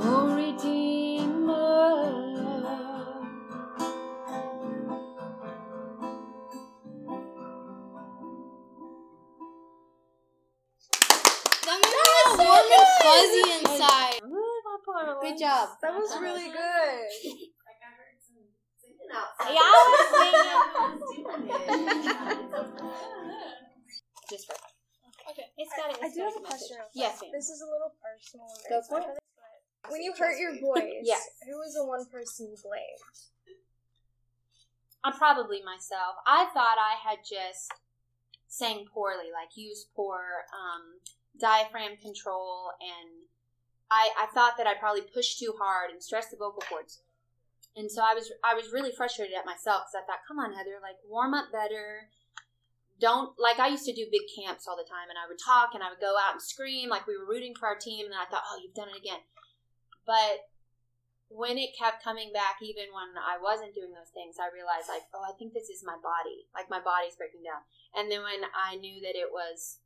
Oh, 0.08 0.34
Redeemer. 0.34 1.56
That 11.66 11.78
made 11.82 11.92
me 11.92 12.14
all 12.24 12.38
warm 12.38 12.72
and 12.72 12.88
fuzzy 13.02 13.46
inside. 13.58 14.20
Ooh, 14.24 14.62
my 14.64 14.76
poor 14.84 15.20
Good 15.20 15.38
job. 15.38 15.68
That 15.82 15.94
was 15.94 16.18
really 16.22 16.50
good. 16.50 17.50
Yeah, 19.40 19.60
I 19.62 20.90
was 20.90 21.00
Just 24.30 24.46
for 24.46 24.56
Okay. 25.30 25.42
It's 25.58 25.72
got 25.76 25.90
it. 25.90 25.98
I 26.02 26.08
do 26.10 26.20
have 26.22 26.36
a 26.38 26.40
question. 26.46 26.76
real 26.78 26.86
quick. 26.86 26.94
Yes, 27.02 27.18
ma'am. 27.20 27.30
This 27.34 27.50
is 27.50 27.60
a 27.60 27.66
little 27.66 27.92
personal. 27.98 28.46
and 28.46 28.62
Go 28.70 28.78
for 28.82 29.02
sorry 29.02 29.14
this, 29.14 29.18
but 29.82 29.90
When 29.92 30.02
you 30.02 30.12
hurt 30.14 30.38
your 30.38 30.54
voice, 30.60 31.02
Yes. 31.02 31.22
who 31.46 31.58
was 31.58 31.74
the 31.74 31.84
one 31.84 32.06
person 32.10 32.46
you 32.50 32.56
blamed? 32.62 33.02
I'm 35.02 35.12
probably 35.14 35.62
myself. 35.62 36.16
I 36.26 36.46
thought 36.54 36.78
I 36.78 36.94
had 37.02 37.18
just 37.28 37.70
sang 38.48 38.86
poorly, 38.92 39.30
like 39.34 39.56
used 39.56 39.88
poor 39.94 40.46
um, 40.54 40.98
diaphragm 41.38 41.96
control, 42.02 42.70
and 42.80 43.26
I, 43.90 44.10
I 44.18 44.26
thought 44.34 44.54
that 44.58 44.66
I 44.66 44.74
probably 44.74 45.02
pushed 45.02 45.38
too 45.38 45.54
hard 45.60 45.90
and 45.90 46.02
stressed 46.02 46.30
the 46.30 46.36
vocal 46.36 46.62
cords. 46.68 47.02
And 47.76 47.92
so 47.92 48.00
I 48.00 48.16
was 48.16 48.32
I 48.42 48.56
was 48.56 48.72
really 48.72 48.90
frustrated 48.90 49.36
at 49.36 49.44
myself 49.44 49.84
because 49.84 50.00
I 50.00 50.06
thought, 50.08 50.24
come 50.26 50.40
on, 50.40 50.56
Heather, 50.56 50.80
like 50.80 50.96
warm 51.04 51.36
up 51.36 51.52
better. 51.52 52.08
Don't 52.96 53.36
like 53.36 53.60
I 53.60 53.68
used 53.68 53.84
to 53.84 53.92
do 53.92 54.08
big 54.08 54.24
camps 54.32 54.64
all 54.64 54.80
the 54.80 54.88
time, 54.88 55.12
and 55.12 55.20
I 55.20 55.28
would 55.28 55.36
talk 55.36 55.76
and 55.76 55.84
I 55.84 55.92
would 55.92 56.00
go 56.00 56.16
out 56.16 56.32
and 56.32 56.40
scream 56.40 56.88
like 56.88 57.04
we 57.04 57.20
were 57.20 57.28
rooting 57.28 57.52
for 57.52 57.68
our 57.68 57.76
team, 57.76 58.08
and 58.08 58.16
I 58.16 58.24
thought, 58.24 58.48
oh, 58.48 58.56
you've 58.56 58.72
done 58.72 58.88
it 58.88 58.96
again. 58.96 59.20
But 60.08 60.48
when 61.28 61.58
it 61.58 61.76
kept 61.76 62.04
coming 62.04 62.32
back, 62.32 62.62
even 62.62 62.94
when 62.94 63.18
I 63.18 63.36
wasn't 63.36 63.74
doing 63.74 63.92
those 63.92 64.14
things, 64.14 64.40
I 64.40 64.48
realized 64.48 64.88
like, 64.88 65.04
oh, 65.12 65.26
I 65.26 65.36
think 65.36 65.52
this 65.52 65.68
is 65.68 65.84
my 65.84 65.98
body. 65.98 66.46
Like 66.54 66.70
my 66.70 66.80
body's 66.80 67.18
breaking 67.18 67.42
down. 67.42 67.66
And 67.92 68.08
then 68.08 68.22
when 68.22 68.46
I 68.54 68.76
knew 68.80 69.02
that 69.02 69.18
it 69.18 69.34
was 69.34 69.84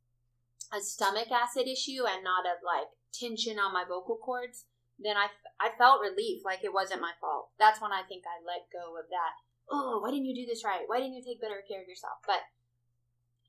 a 0.71 0.79
stomach 0.79 1.27
acid 1.33 1.67
issue 1.67 2.05
and 2.07 2.23
not 2.23 2.45
a 2.45 2.61
like 2.63 2.93
tension 3.11 3.57
on 3.59 3.73
my 3.73 3.83
vocal 3.83 4.15
cords, 4.15 4.69
then 5.03 5.17
I, 5.17 5.27
I 5.59 5.69
felt 5.77 6.01
relief. 6.01 6.41
Like 6.45 6.63
it 6.63 6.73
wasn't 6.73 7.01
my 7.01 7.13
fault. 7.19 7.49
That's 7.59 7.81
when 7.81 7.91
I 7.91 8.03
think 8.07 8.23
I 8.25 8.37
let 8.45 8.69
go 8.71 8.97
of 8.97 9.09
that. 9.09 9.33
Oh, 9.69 9.99
why 10.01 10.11
didn't 10.11 10.25
you 10.25 10.35
do 10.35 10.49
this 10.49 10.63
right? 10.65 10.83
Why 10.87 10.99
didn't 10.99 11.15
you 11.15 11.23
take 11.23 11.41
better 11.41 11.63
care 11.67 11.81
of 11.81 11.87
yourself? 11.87 12.19
But 12.27 12.41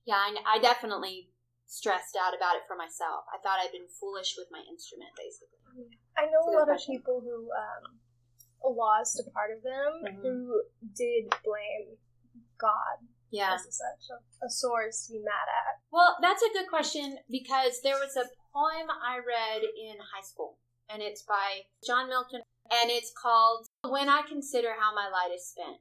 yeah, 0.07 0.19
I, 0.19 0.59
I 0.59 0.59
definitely 0.59 1.31
stressed 1.67 2.17
out 2.21 2.35
about 2.37 2.57
it 2.57 2.67
for 2.69 2.77
myself. 2.77 3.25
I 3.33 3.39
thought 3.41 3.59
I'd 3.63 3.73
been 3.73 3.89
foolish 3.89 4.35
with 4.37 4.49
my 4.53 4.61
instrument, 4.71 5.11
basically. 5.17 5.89
I 6.19 6.27
know 6.29 6.43
a 6.45 6.53
lot 6.59 6.69
of 6.69 6.79
people 6.85 7.23
who 7.25 7.49
um, 7.49 7.97
lost 8.77 9.19
a 9.19 9.25
part 9.33 9.51
of 9.57 9.63
them 9.63 10.05
Mhm. 10.05 10.21
who 10.21 10.63
did 10.95 11.33
blame 11.43 11.97
God 12.59 13.09
Yeah. 13.31 13.55
as 13.55 13.63
such 13.65 14.11
a, 14.13 14.47
a 14.47 14.51
source 14.51 15.07
to 15.07 15.15
be 15.15 15.21
mad 15.25 15.49
at. 15.49 15.81
Well, 15.91 16.19
that's 16.21 16.43
a 16.43 16.53
good 16.53 16.69
question 16.69 17.19
because 17.31 17.81
there 17.83 17.97
was 17.97 18.17
a 18.17 18.29
poem 18.53 18.91
I 18.91 19.17
read 19.19 19.63
in 19.65 19.97
high 20.15 20.23
school, 20.23 20.59
and 20.93 21.03
it's 21.03 21.23
by 21.23 21.65
John 21.87 22.09
Milton, 22.09 22.43
and 22.71 22.91
it's 22.91 23.13
called 23.13 23.67
When 23.89 24.09
I 24.09 24.23
Consider 24.23 24.75
How 24.79 24.95
My 24.95 25.09
Light 25.09 25.35
Is 25.35 25.47
Spent. 25.47 25.79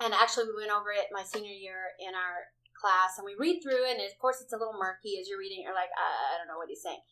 And 0.00 0.14
actually, 0.14 0.46
we 0.46 0.62
went 0.62 0.70
over 0.70 0.92
it 0.92 1.10
my 1.10 1.24
senior 1.24 1.54
year 1.54 1.96
in 1.98 2.14
our 2.14 2.52
class, 2.78 3.18
and 3.18 3.24
we 3.24 3.34
read 3.34 3.60
through 3.62 3.82
it, 3.88 3.98
and 3.98 4.06
of 4.06 4.18
course, 4.18 4.40
it's 4.40 4.52
a 4.52 4.58
little 4.58 4.78
murky 4.78 5.18
as 5.20 5.28
you're 5.28 5.40
reading. 5.40 5.64
You're 5.64 5.74
like, 5.74 5.90
I, 5.96 6.08
I 6.34 6.38
don't 6.38 6.46
know 6.46 6.58
what 6.58 6.70
he's 6.70 6.82
saying. 6.82 7.02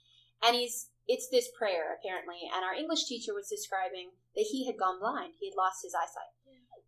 And 0.44 0.54
he's, 0.54 0.90
it's 1.08 1.28
this 1.28 1.48
prayer, 1.50 1.96
apparently, 1.98 2.46
and 2.52 2.62
our 2.62 2.74
English 2.74 3.06
teacher 3.06 3.34
was 3.34 3.48
describing 3.48 4.14
that 4.36 4.46
he 4.52 4.66
had 4.66 4.78
gone 4.78 5.00
blind, 5.00 5.34
he 5.40 5.48
had 5.50 5.58
lost 5.58 5.82
his 5.82 5.96
eyesight. 5.96 6.36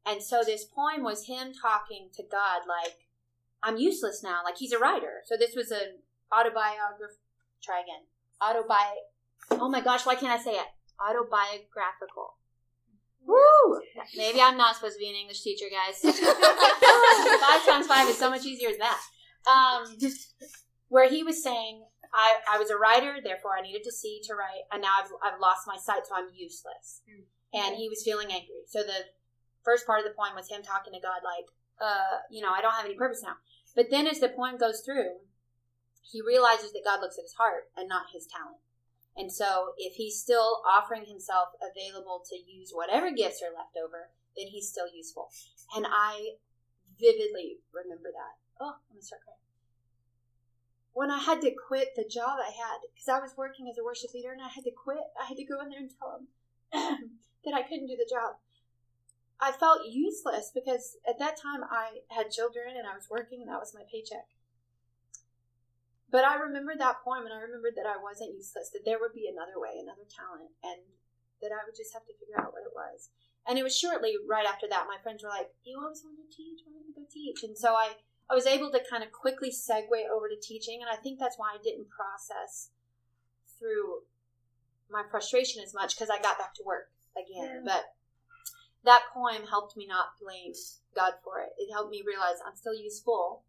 And 0.06 0.22
so 0.22 0.40
this 0.40 0.64
poem 0.64 1.02
was 1.02 1.26
him 1.26 1.52
talking 1.52 2.08
to 2.16 2.22
God, 2.22 2.62
like, 2.64 3.08
I'm 3.62 3.76
useless 3.76 4.22
now. 4.22 4.40
Like 4.44 4.56
he's 4.56 4.72
a 4.72 4.78
writer. 4.78 5.22
So 5.26 5.36
this 5.36 5.54
was 5.54 5.70
an 5.70 6.00
autobiography. 6.32 7.18
Try 7.62 7.82
again. 7.82 8.06
Autobi. 8.40 9.02
Oh 9.52 9.68
my 9.68 9.80
gosh, 9.80 10.06
why 10.06 10.14
can't 10.14 10.38
I 10.38 10.42
say 10.42 10.52
it? 10.52 10.66
Autobiographical. 11.00 12.34
Woo! 13.26 13.80
Maybe 14.16 14.40
I'm 14.40 14.56
not 14.56 14.76
supposed 14.76 14.96
to 14.96 15.00
be 15.00 15.10
an 15.10 15.16
English 15.16 15.42
teacher, 15.42 15.66
guys. 15.70 16.00
five 16.00 17.64
times 17.66 17.86
five 17.86 18.08
is 18.08 18.18
so 18.18 18.30
much 18.30 18.44
easier 18.44 18.70
than 18.70 18.80
that. 18.80 19.00
Um, 19.46 19.96
where 20.88 21.08
he 21.08 21.22
was 21.22 21.42
saying, 21.42 21.84
I, 22.12 22.36
I 22.52 22.58
was 22.58 22.70
a 22.70 22.76
writer, 22.76 23.16
therefore 23.22 23.56
I 23.58 23.62
needed 23.62 23.82
to 23.84 23.92
see 23.92 24.20
to 24.24 24.34
write, 24.34 24.64
and 24.72 24.82
now 24.82 24.96
I've, 25.00 25.10
I've 25.22 25.40
lost 25.40 25.66
my 25.66 25.76
sight, 25.76 26.06
so 26.08 26.16
I'm 26.16 26.28
useless. 26.34 27.02
And 27.52 27.76
he 27.76 27.88
was 27.88 28.02
feeling 28.02 28.28
angry. 28.32 28.64
So 28.66 28.80
the 28.80 29.08
first 29.64 29.86
part 29.86 30.00
of 30.00 30.04
the 30.04 30.16
poem 30.16 30.34
was 30.34 30.48
him 30.48 30.62
talking 30.62 30.92
to 30.92 31.00
God, 31.00 31.20
like, 31.24 31.48
uh, 31.80 32.24
you 32.30 32.40
know, 32.40 32.52
I 32.52 32.60
don't 32.60 32.74
have 32.74 32.84
any 32.84 32.96
purpose 32.96 33.22
now. 33.22 33.36
But 33.76 33.90
then 33.90 34.06
as 34.06 34.20
the 34.20 34.28
poem 34.28 34.56
goes 34.56 34.80
through, 34.80 35.20
he 36.02 36.22
realizes 36.24 36.72
that 36.72 36.84
God 36.84 37.00
looks 37.00 37.18
at 37.18 37.28
his 37.28 37.36
heart 37.36 37.68
and 37.76 37.88
not 37.88 38.12
his 38.12 38.26
talent. 38.26 38.60
And 39.18 39.32
so 39.32 39.74
if 39.76 39.94
he's 39.94 40.20
still 40.20 40.62
offering 40.64 41.04
himself 41.04 41.48
available 41.58 42.22
to 42.30 42.36
use 42.36 42.70
whatever 42.72 43.10
gifts 43.10 43.42
are 43.42 43.52
left 43.52 43.76
over, 43.76 44.10
then 44.36 44.46
he's 44.46 44.68
still 44.68 44.86
useful. 44.94 45.28
And 45.74 45.86
I 45.90 46.38
vividly 46.98 47.58
remember 47.74 48.10
that. 48.14 48.38
Oh, 48.60 48.78
I'm 48.78 48.94
going 48.94 49.00
to 49.00 49.06
start 49.06 49.22
crying. 49.26 49.42
When 50.92 51.10
I 51.10 51.18
had 51.18 51.42
to 51.42 51.50
quit 51.50 51.94
the 51.96 52.06
job 52.08 52.38
I 52.38 52.50
had, 52.50 52.78
because 52.94 53.08
I 53.08 53.18
was 53.18 53.34
working 53.36 53.68
as 53.68 53.78
a 53.78 53.84
worship 53.84 54.14
leader 54.14 54.32
and 54.32 54.42
I 54.42 54.48
had 54.48 54.64
to 54.64 54.70
quit, 54.70 55.02
I 55.20 55.26
had 55.26 55.36
to 55.36 55.44
go 55.44 55.60
in 55.62 55.70
there 55.70 55.80
and 55.80 55.90
tell 55.90 56.22
him 56.22 57.10
that 57.44 57.54
I 57.54 57.62
couldn't 57.62 57.86
do 57.86 57.98
the 57.98 58.08
job. 58.08 58.38
I 59.40 59.52
felt 59.52 59.86
useless 59.86 60.50
because 60.54 60.96
at 61.08 61.18
that 61.18 61.40
time 61.40 61.62
I 61.62 62.02
had 62.10 62.30
children 62.30 62.74
and 62.76 62.86
I 62.86 62.94
was 62.94 63.06
working 63.10 63.40
and 63.40 63.50
that 63.50 63.60
was 63.60 63.74
my 63.74 63.82
paycheck. 63.90 64.26
But 66.10 66.24
I 66.24 66.40
remembered 66.40 66.80
that 66.80 67.04
poem 67.04 67.28
and 67.28 67.34
I 67.36 67.44
remembered 67.44 67.76
that 67.76 67.84
I 67.84 68.00
wasn't 68.00 68.32
useless, 68.32 68.72
that 68.72 68.84
there 68.88 68.96
would 68.96 69.12
be 69.12 69.28
another 69.28 69.60
way, 69.60 69.76
another 69.76 70.08
talent, 70.08 70.56
and 70.64 70.80
that 71.44 71.52
I 71.52 71.60
would 71.68 71.76
just 71.76 71.92
have 71.92 72.08
to 72.08 72.16
figure 72.16 72.40
out 72.40 72.56
what 72.56 72.64
it 72.64 72.72
was. 72.72 73.12
And 73.44 73.60
it 73.60 73.64
was 73.64 73.76
shortly 73.76 74.16
right 74.28 74.48
after 74.48 74.68
that, 74.68 74.88
my 74.88 75.00
friends 75.02 75.22
were 75.22 75.28
like, 75.28 75.52
You 75.64 75.80
always 75.80 76.04
wanted 76.04 76.24
to 76.24 76.32
teach, 76.32 76.64
why 76.64 76.72
don't 76.76 76.88
you 76.88 76.96
go 76.96 77.04
teach? 77.08 77.44
And 77.44 77.56
so 77.56 77.76
I, 77.76 78.00
I 78.28 78.34
was 78.34 78.46
able 78.48 78.72
to 78.72 78.80
kind 78.88 79.04
of 79.04 79.12
quickly 79.12 79.52
segue 79.52 80.08
over 80.08 80.28
to 80.28 80.36
teaching, 80.40 80.80
and 80.80 80.90
I 80.90 81.00
think 81.00 81.20
that's 81.20 81.36
why 81.36 81.56
I 81.56 81.62
didn't 81.62 81.88
process 81.88 82.72
through 83.58 84.08
my 84.90 85.04
frustration 85.10 85.62
as 85.62 85.74
much 85.74 85.96
because 85.96 86.10
I 86.10 86.20
got 86.20 86.38
back 86.38 86.54
to 86.56 86.64
work 86.64 86.88
again. 87.16 87.64
But 87.64 87.84
that 88.84 89.02
poem 89.12 89.46
helped 89.48 89.76
me 89.76 89.86
not 89.86 90.16
blame 90.20 90.52
God 90.94 91.14
for 91.24 91.40
it. 91.40 91.52
It 91.58 91.72
helped 91.72 91.90
me 91.90 92.02
realize 92.06 92.36
I'm 92.46 92.56
still 92.56 92.74
useful. 92.74 93.44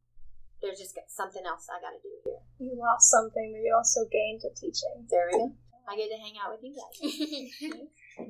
There's 0.62 0.80
just 0.80 0.98
something 1.08 1.44
else 1.46 1.68
I 1.72 1.80
got 1.80 1.96
to 1.96 2.02
do. 2.04 2.29
You 2.60 2.76
lost 2.76 3.10
something, 3.10 3.54
but 3.56 3.64
you 3.64 3.74
also 3.76 4.02
gained 4.12 4.42
a 4.44 4.54
teaching. 4.54 5.08
There 5.10 5.30
we 5.32 5.38
go. 5.40 5.54
I 5.88 5.96
get 5.96 6.10
to 6.12 6.18
hang 6.22 6.36
out 6.44 6.52
with 6.52 6.62
you 6.64 6.76
guys. 6.76 8.28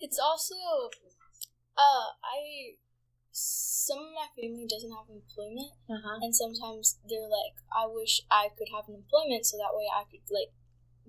it's 0.00 0.18
also, 0.18 0.54
uh, 1.76 2.06
I 2.22 2.74
some 3.30 3.98
of 3.98 4.10
my 4.12 4.26
family 4.34 4.66
doesn't 4.68 4.90
have 4.90 5.06
employment, 5.08 5.72
Uh-huh. 5.88 6.18
and 6.20 6.34
sometimes 6.34 6.98
they're 7.08 7.28
like, 7.30 7.54
I 7.72 7.86
wish 7.86 8.20
I 8.30 8.48
could 8.56 8.68
have 8.74 8.88
an 8.88 8.96
employment 8.96 9.46
so 9.46 9.56
that 9.58 9.72
way 9.72 9.86
I 9.88 10.02
could 10.10 10.26
like 10.30 10.50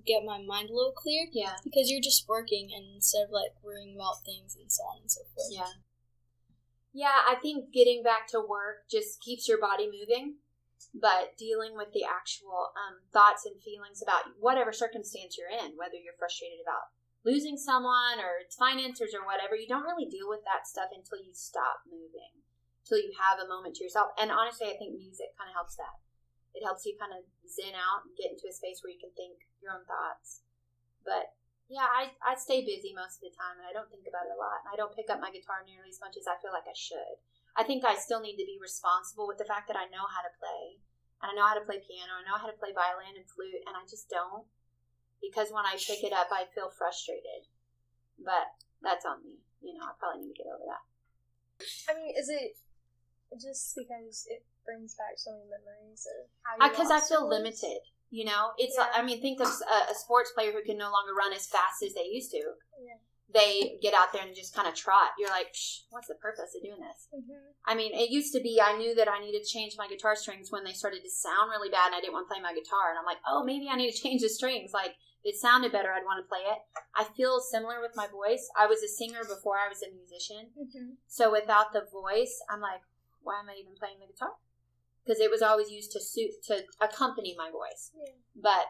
get 0.06 0.24
my 0.24 0.40
mind 0.40 0.70
a 0.70 0.74
little 0.74 0.94
clear 0.94 1.28
Yeah. 1.32 1.58
because 1.64 1.90
you're 1.90 2.02
just 2.02 2.28
working 2.30 2.70
and 2.74 2.86
instead 2.96 3.26
of 3.26 3.32
like 3.32 3.52
worrying 3.64 3.96
about 3.96 4.24
things 4.24 4.56
and 4.56 4.72
so 4.72 4.84
on 4.84 5.02
and 5.02 5.12
so 5.12 5.22
forth. 5.36 5.50
Yeah. 5.52 5.74
Yeah, 6.94 7.18
I 7.28 7.36
think 7.36 7.74
getting 7.74 8.02
back 8.04 8.28
to 8.30 8.40
work 8.40 8.88
just 8.90 9.20
keeps 9.22 9.48
your 9.48 9.60
body 9.60 9.86
moving, 9.92 10.36
but 10.96 11.36
dealing 11.36 11.76
with 11.76 11.92
the 11.92 12.08
actual 12.08 12.72
um, 12.76 13.04
thoughts 13.12 13.46
and 13.46 13.60
feelings 13.60 14.02
about 14.02 14.36
whatever 14.40 14.72
circumstance 14.72 15.36
you're 15.36 15.52
in, 15.52 15.76
whether 15.76 16.00
you're 16.00 16.18
frustrated 16.18 16.64
about 16.64 16.96
losing 17.28 17.60
someone 17.60 18.18
or 18.24 18.48
finances 18.56 19.12
or 19.12 19.28
whatever, 19.28 19.60
you 19.60 19.68
don't 19.68 19.88
really 19.88 20.08
deal 20.08 20.32
with 20.32 20.44
that 20.48 20.66
stuff 20.66 20.90
until 20.96 21.20
you 21.20 21.36
stop 21.36 21.84
moving, 21.86 22.40
until 22.86 23.04
you 23.04 23.12
have 23.20 23.44
a 23.44 23.50
moment 23.52 23.76
to 23.76 23.84
yourself. 23.84 24.16
And 24.16 24.32
honestly, 24.32 24.72
I 24.72 24.80
think 24.80 24.96
music 24.96 25.36
kind 25.36 25.52
of 25.52 25.56
helps 25.60 25.76
that. 25.76 26.00
It 26.56 26.66
helps 26.66 26.88
you 26.88 26.98
kind 26.98 27.14
of 27.14 27.28
zen 27.46 27.76
out 27.76 28.08
and 28.08 28.16
get 28.18 28.34
into 28.34 28.50
a 28.50 28.56
space 28.56 28.82
where 28.82 28.94
you 28.94 29.02
can 29.02 29.14
think 29.14 29.46
your 29.60 29.76
own 29.76 29.86
thoughts. 29.86 30.42
But 31.04 31.36
yeah, 31.70 31.86
I, 31.86 32.10
I 32.26 32.34
stay 32.34 32.66
busy 32.66 32.98
most 32.98 33.22
of 33.22 33.30
the 33.30 33.38
time 33.38 33.62
and 33.62 33.68
I 33.70 33.76
don't 33.76 33.90
think 33.94 34.10
about 34.10 34.26
it 34.26 34.34
a 34.34 34.42
lot. 34.42 34.66
I 34.66 34.74
don't 34.74 34.96
pick 34.96 35.12
up 35.14 35.22
my 35.22 35.30
guitar 35.30 35.62
nearly 35.62 35.94
as 35.94 36.02
much 36.02 36.18
as 36.18 36.26
I 36.26 36.40
feel 36.42 36.50
like 36.50 36.66
I 36.66 36.74
should. 36.74 37.22
I 37.58 37.66
think 37.66 37.86
I 37.86 37.98
still 37.98 38.22
need 38.22 38.38
to 38.38 38.46
be 38.46 38.62
responsible 38.62 39.30
with 39.30 39.38
the 39.38 39.50
fact 39.50 39.70
that 39.70 39.78
I 39.78 39.90
know 39.90 40.06
how 40.06 40.22
to 40.22 40.38
play. 40.42 40.69
And 41.20 41.32
I 41.32 41.34
know 41.36 41.48
how 41.48 41.60
to 41.60 41.68
play 41.68 41.84
piano, 41.84 42.16
I 42.16 42.24
know 42.24 42.40
how 42.40 42.48
to 42.48 42.56
play 42.56 42.72
violin 42.72 43.20
and 43.20 43.28
flute, 43.28 43.64
and 43.68 43.76
I 43.76 43.84
just 43.84 44.08
don't. 44.08 44.48
Because 45.20 45.52
when 45.52 45.68
I 45.68 45.76
pick 45.76 46.04
it 46.04 46.16
up, 46.16 46.32
I 46.32 46.48
feel 46.56 46.72
frustrated. 46.72 47.44
But 48.16 48.56
that's 48.80 49.04
on 49.04 49.20
me. 49.20 49.44
You 49.60 49.76
know, 49.76 49.84
I 49.84 49.94
probably 50.00 50.24
need 50.24 50.36
to 50.36 50.40
get 50.40 50.48
over 50.48 50.64
that. 50.64 50.84
I 51.92 52.00
mean, 52.00 52.16
is 52.16 52.32
it 52.32 52.56
just 53.36 53.76
because 53.76 54.26
it 54.32 54.48
brings 54.64 54.96
back 54.96 55.20
so 55.20 55.36
many 55.36 55.52
memories 55.52 56.08
of 56.08 56.32
how 56.42 56.56
Because 56.56 56.90
uh, 56.90 56.96
I 56.96 57.04
lost 57.04 57.10
feel 57.12 57.28
limited. 57.28 57.84
You 58.10 58.26
know, 58.26 58.56
it's 58.58 58.80
Yeah. 58.80 58.90
I 58.96 59.04
mean, 59.04 59.22
think 59.22 59.40
of 59.40 59.48
a, 59.48 59.92
a 59.92 59.96
sports 59.96 60.32
player 60.34 60.52
who 60.52 60.64
can 60.64 60.78
no 60.78 60.90
longer 60.90 61.14
run 61.14 61.34
as 61.34 61.46
fast 61.46 61.84
as 61.86 61.94
they 61.94 62.08
used 62.10 62.32
to. 62.32 62.42
Yeah. 62.80 63.04
They 63.32 63.78
get 63.82 63.94
out 63.94 64.12
there 64.12 64.24
and 64.26 64.34
just 64.36 64.56
kind 64.56 64.68
of 64.68 64.74
trot. 64.74 65.12
You're 65.20 65.30
like, 65.30 65.54
Psh, 65.54 65.86
what's 65.92 66.08
the 66.08 66.16
purpose 66.16 66.56
of 66.56 66.64
doing 66.64 66.82
this? 66.82 67.08
Mhm. 67.14 67.54
I 67.66 67.76
mean, 67.76 67.94
it 67.94 68.10
used 68.10 68.34
to 68.34 68.42
be 68.42 68.60
I 68.60 68.76
knew 68.78 68.96
that 68.96 69.08
I 69.08 69.20
needed 69.20 69.44
to 69.44 69.50
change 69.50 69.76
my 69.78 69.88
guitar 69.88 70.16
strings 70.16 70.52
when 70.52 70.64
they 70.64 70.74
started 70.74 71.04
to 71.04 71.10
sound 71.10 71.52
really 71.52 71.70
bad 71.70 71.88
and 71.88 71.96
I 71.96 72.02
didn't 72.02 72.14
want 72.14 72.28
to 72.28 72.34
play 72.34 72.42
my 72.42 72.54
guitar. 72.54 72.90
And 72.90 72.98
I'm 72.98 73.06
like, 73.06 73.22
oh, 73.28 73.44
maybe 73.44 73.70
I 73.70 73.76
need 73.76 73.92
to 73.92 74.02
change 74.02 74.22
the 74.22 74.30
strings. 74.30 74.72
Like, 74.74 74.96
if 75.24 75.36
it 75.36 75.40
sounded 75.40 75.72
better, 75.72 75.92
I'd 75.92 76.06
want 76.06 76.24
to 76.24 76.28
play 76.28 76.40
it. 76.42 76.58
I 76.96 77.04
feel 77.04 77.40
similar 77.40 77.82
with 77.82 77.92
my 77.96 78.08
voice. 78.08 78.50
I 78.58 78.66
was 78.66 78.82
a 78.82 78.88
singer 78.88 79.24
before 79.24 79.58
I 79.58 79.70
was 79.70 79.84
a 79.84 79.92
musician. 79.94 80.50
Mhm. 80.58 80.96
So 81.08 81.32
without 81.32 81.72
the 81.74 81.86
voice, 81.92 82.42
I'm 82.50 82.62
like, 82.62 82.82
why 83.22 83.40
am 83.42 83.50
I 83.50 83.56
even 83.60 83.76
playing 83.76 84.00
the 84.00 84.08
guitar? 84.08 84.34
Because 85.06 85.20
it 85.20 85.30
was 85.30 85.42
always 85.44 85.70
used 85.70 85.92
to 85.92 86.02
suit 86.02 86.32
to 86.48 86.64
accompany 86.82 87.36
my 87.38 87.52
voice. 87.52 87.92
Yeah. 87.94 88.14
But 88.36 88.66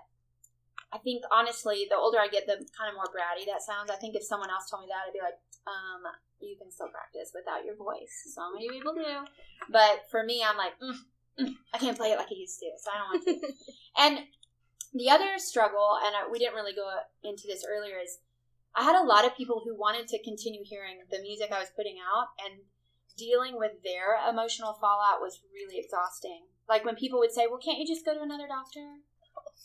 I 0.92 0.98
think 0.98 1.24
honestly, 1.32 1.86
the 1.90 1.96
older 1.96 2.18
I 2.18 2.28
get, 2.28 2.48
the 2.48 2.58
kind 2.74 2.90
of 2.90 2.96
more 2.96 3.10
bratty 3.14 3.46
that 3.46 3.62
sounds. 3.62 3.92
I 3.92 3.96
think 3.96 4.16
if 4.16 4.24
someone 4.24 4.50
else 4.50 4.70
told 4.70 4.84
me 4.84 4.90
that, 4.90 5.06
I'd 5.06 5.14
be 5.14 5.22
like, 5.22 5.38
um, 5.70 6.02
you 6.42 6.56
can 6.58 6.72
still 6.72 6.90
practice 6.90 7.32
without 7.34 7.66
your 7.66 7.76
voice. 7.76 8.34
So 8.34 8.52
many 8.54 8.70
people 8.70 8.94
do. 8.94 9.26
But 9.70 10.10
for 10.10 10.24
me, 10.24 10.42
I'm 10.42 10.58
like, 10.58 10.74
mm, 10.82 10.98
mm, 11.40 11.54
I 11.74 11.78
can't 11.78 11.98
play 11.98 12.12
it 12.12 12.18
like 12.18 12.32
I 12.32 12.38
used 12.38 12.60
to, 12.60 12.72
so 12.82 12.90
I 12.90 12.98
don't 12.98 13.10
want 13.14 13.24
to. 13.28 13.54
and 14.02 14.14
the 14.94 15.10
other 15.10 15.38
struggle, 15.38 16.00
and 16.04 16.16
I, 16.16 16.26
we 16.32 16.40
didn't 16.40 16.56
really 16.56 16.74
go 16.74 16.90
into 17.24 17.46
this 17.46 17.64
earlier, 17.68 18.02
is 18.02 18.18
I 18.74 18.84
had 18.84 18.98
a 18.98 19.06
lot 19.06 19.26
of 19.26 19.38
people 19.38 19.62
who 19.64 19.78
wanted 19.78 20.08
to 20.10 20.24
continue 20.24 20.62
hearing 20.64 21.06
the 21.12 21.22
music 21.22 21.52
I 21.52 21.60
was 21.60 21.70
putting 21.76 21.98
out, 22.02 22.34
and 22.42 22.62
dealing 23.18 23.58
with 23.58 23.84
their 23.84 24.18
emotional 24.30 24.74
fallout 24.80 25.22
was 25.22 25.42
really 25.54 25.78
exhausting. 25.78 26.46
Like 26.68 26.86
when 26.86 26.96
people 26.96 27.20
would 27.20 27.32
say, 27.32 27.46
"Well, 27.46 27.60
can't 27.60 27.78
you 27.78 27.86
just 27.86 28.06
go 28.06 28.14
to 28.14 28.22
another 28.22 28.48
doctor?" 28.48 29.04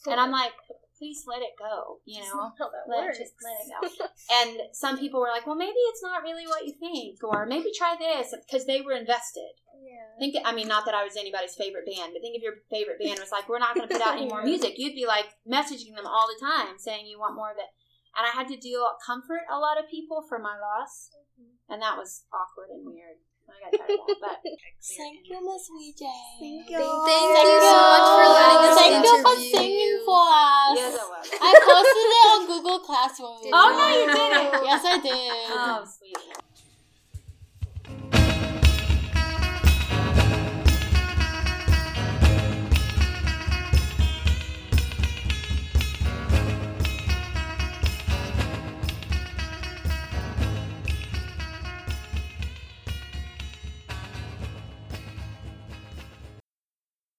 And 0.07 0.21
I'm 0.21 0.31
like, 0.31 0.53
"Please 0.99 1.25
let 1.27 1.43
it 1.43 1.55
go," 1.59 2.01
you 2.05 2.21
know. 2.21 2.37
not 2.37 2.55
how 2.59 2.71
that 2.71 2.89
Let, 2.89 3.05
works. 3.05 3.19
just 3.19 3.35
let 3.43 3.61
it 3.61 3.99
go. 3.99 4.07
and 4.33 4.61
some 4.73 4.99
people 4.99 5.21
were 5.21 5.29
like, 5.29 5.47
"Well, 5.47 5.57
maybe 5.57 5.79
it's 5.91 6.03
not 6.03 6.23
really 6.23 6.47
what 6.47 6.67
you 6.67 6.73
think," 6.73 7.23
or 7.23 7.47
maybe 7.47 7.71
try 7.77 7.97
this 7.99 8.35
because 8.47 8.67
they 8.67 8.81
were 8.81 8.93
invested. 8.93 9.53
Yeah. 9.83 10.19
Think, 10.19 10.37
I 10.45 10.55
mean, 10.55 10.69
not 10.69 10.87
that 10.87 10.95
I 10.95 11.05
was 11.05 11.17
anybody's 11.17 11.55
favorite 11.55 11.87
band, 11.87 12.13
but 12.13 12.23
think 12.23 12.37
if 12.37 12.43
your 12.43 12.63
favorite 12.71 13.01
band 13.01 13.21
was 13.21 13.33
like, 13.33 13.49
"We're 13.49 13.59
not 13.59 13.75
going 13.75 13.89
to 13.89 13.93
put 13.95 14.03
out 14.03 14.17
any 14.17 14.29
more 14.29 14.43
music," 14.53 14.79
you'd 14.79 14.95
be 14.95 15.07
like 15.07 15.37
messaging 15.47 15.95
them 15.95 16.07
all 16.07 16.29
the 16.29 16.41
time 16.41 16.79
saying 16.79 17.07
you 17.07 17.19
want 17.19 17.37
more 17.37 17.51
of 17.51 17.59
it. 17.59 17.71
And 18.17 18.27
I 18.27 18.31
had 18.31 18.47
to 18.49 18.57
deal 18.57 18.87
comfort 19.05 19.43
a 19.51 19.59
lot 19.59 19.79
of 19.79 19.91
people 19.91 20.23
for 20.29 20.39
my 20.39 20.55
loss, 20.59 21.11
mm-hmm. 21.39 21.73
and 21.73 21.83
that 21.83 21.97
was 21.99 22.25
awkward 22.33 22.71
and 22.71 22.87
weird. 22.87 23.19
I 23.49 23.57
got 23.61 23.71
tired 23.77 24.01
of 24.01 24.07
that, 24.21 24.41
but 24.45 24.53
Thank 24.85 25.25
you, 25.25 25.39
Miss 25.41 25.65
VJ. 25.73 26.03
Thank 26.41 26.69
you. 26.69 26.77
you. 26.77 27.05
Thank 27.09 27.49
you 27.49 27.61
so 27.65 27.81
much 27.89 28.09
for 28.13 28.27
letting 28.37 28.63
us 28.69 28.77
Thank 28.77 29.01
you 29.01 29.17
for 29.25 29.37
singing 29.41 29.97
for 30.05 30.25
us. 30.29 30.77
yes, 30.77 30.93
it 30.95 31.09
was. 31.09 31.25
I 31.41 31.51
posted 31.57 32.09
it 32.13 32.25
on 32.29 32.41
Google 32.47 32.81
Classroom. 32.85 33.37
Did 33.41 33.53
Oh 33.57 33.69
no, 33.73 33.87
you 33.97 34.07
didn't. 34.13 34.65
Yes, 34.65 34.83
I 34.85 34.97
did. 35.01 35.49
Oh, 35.57 35.85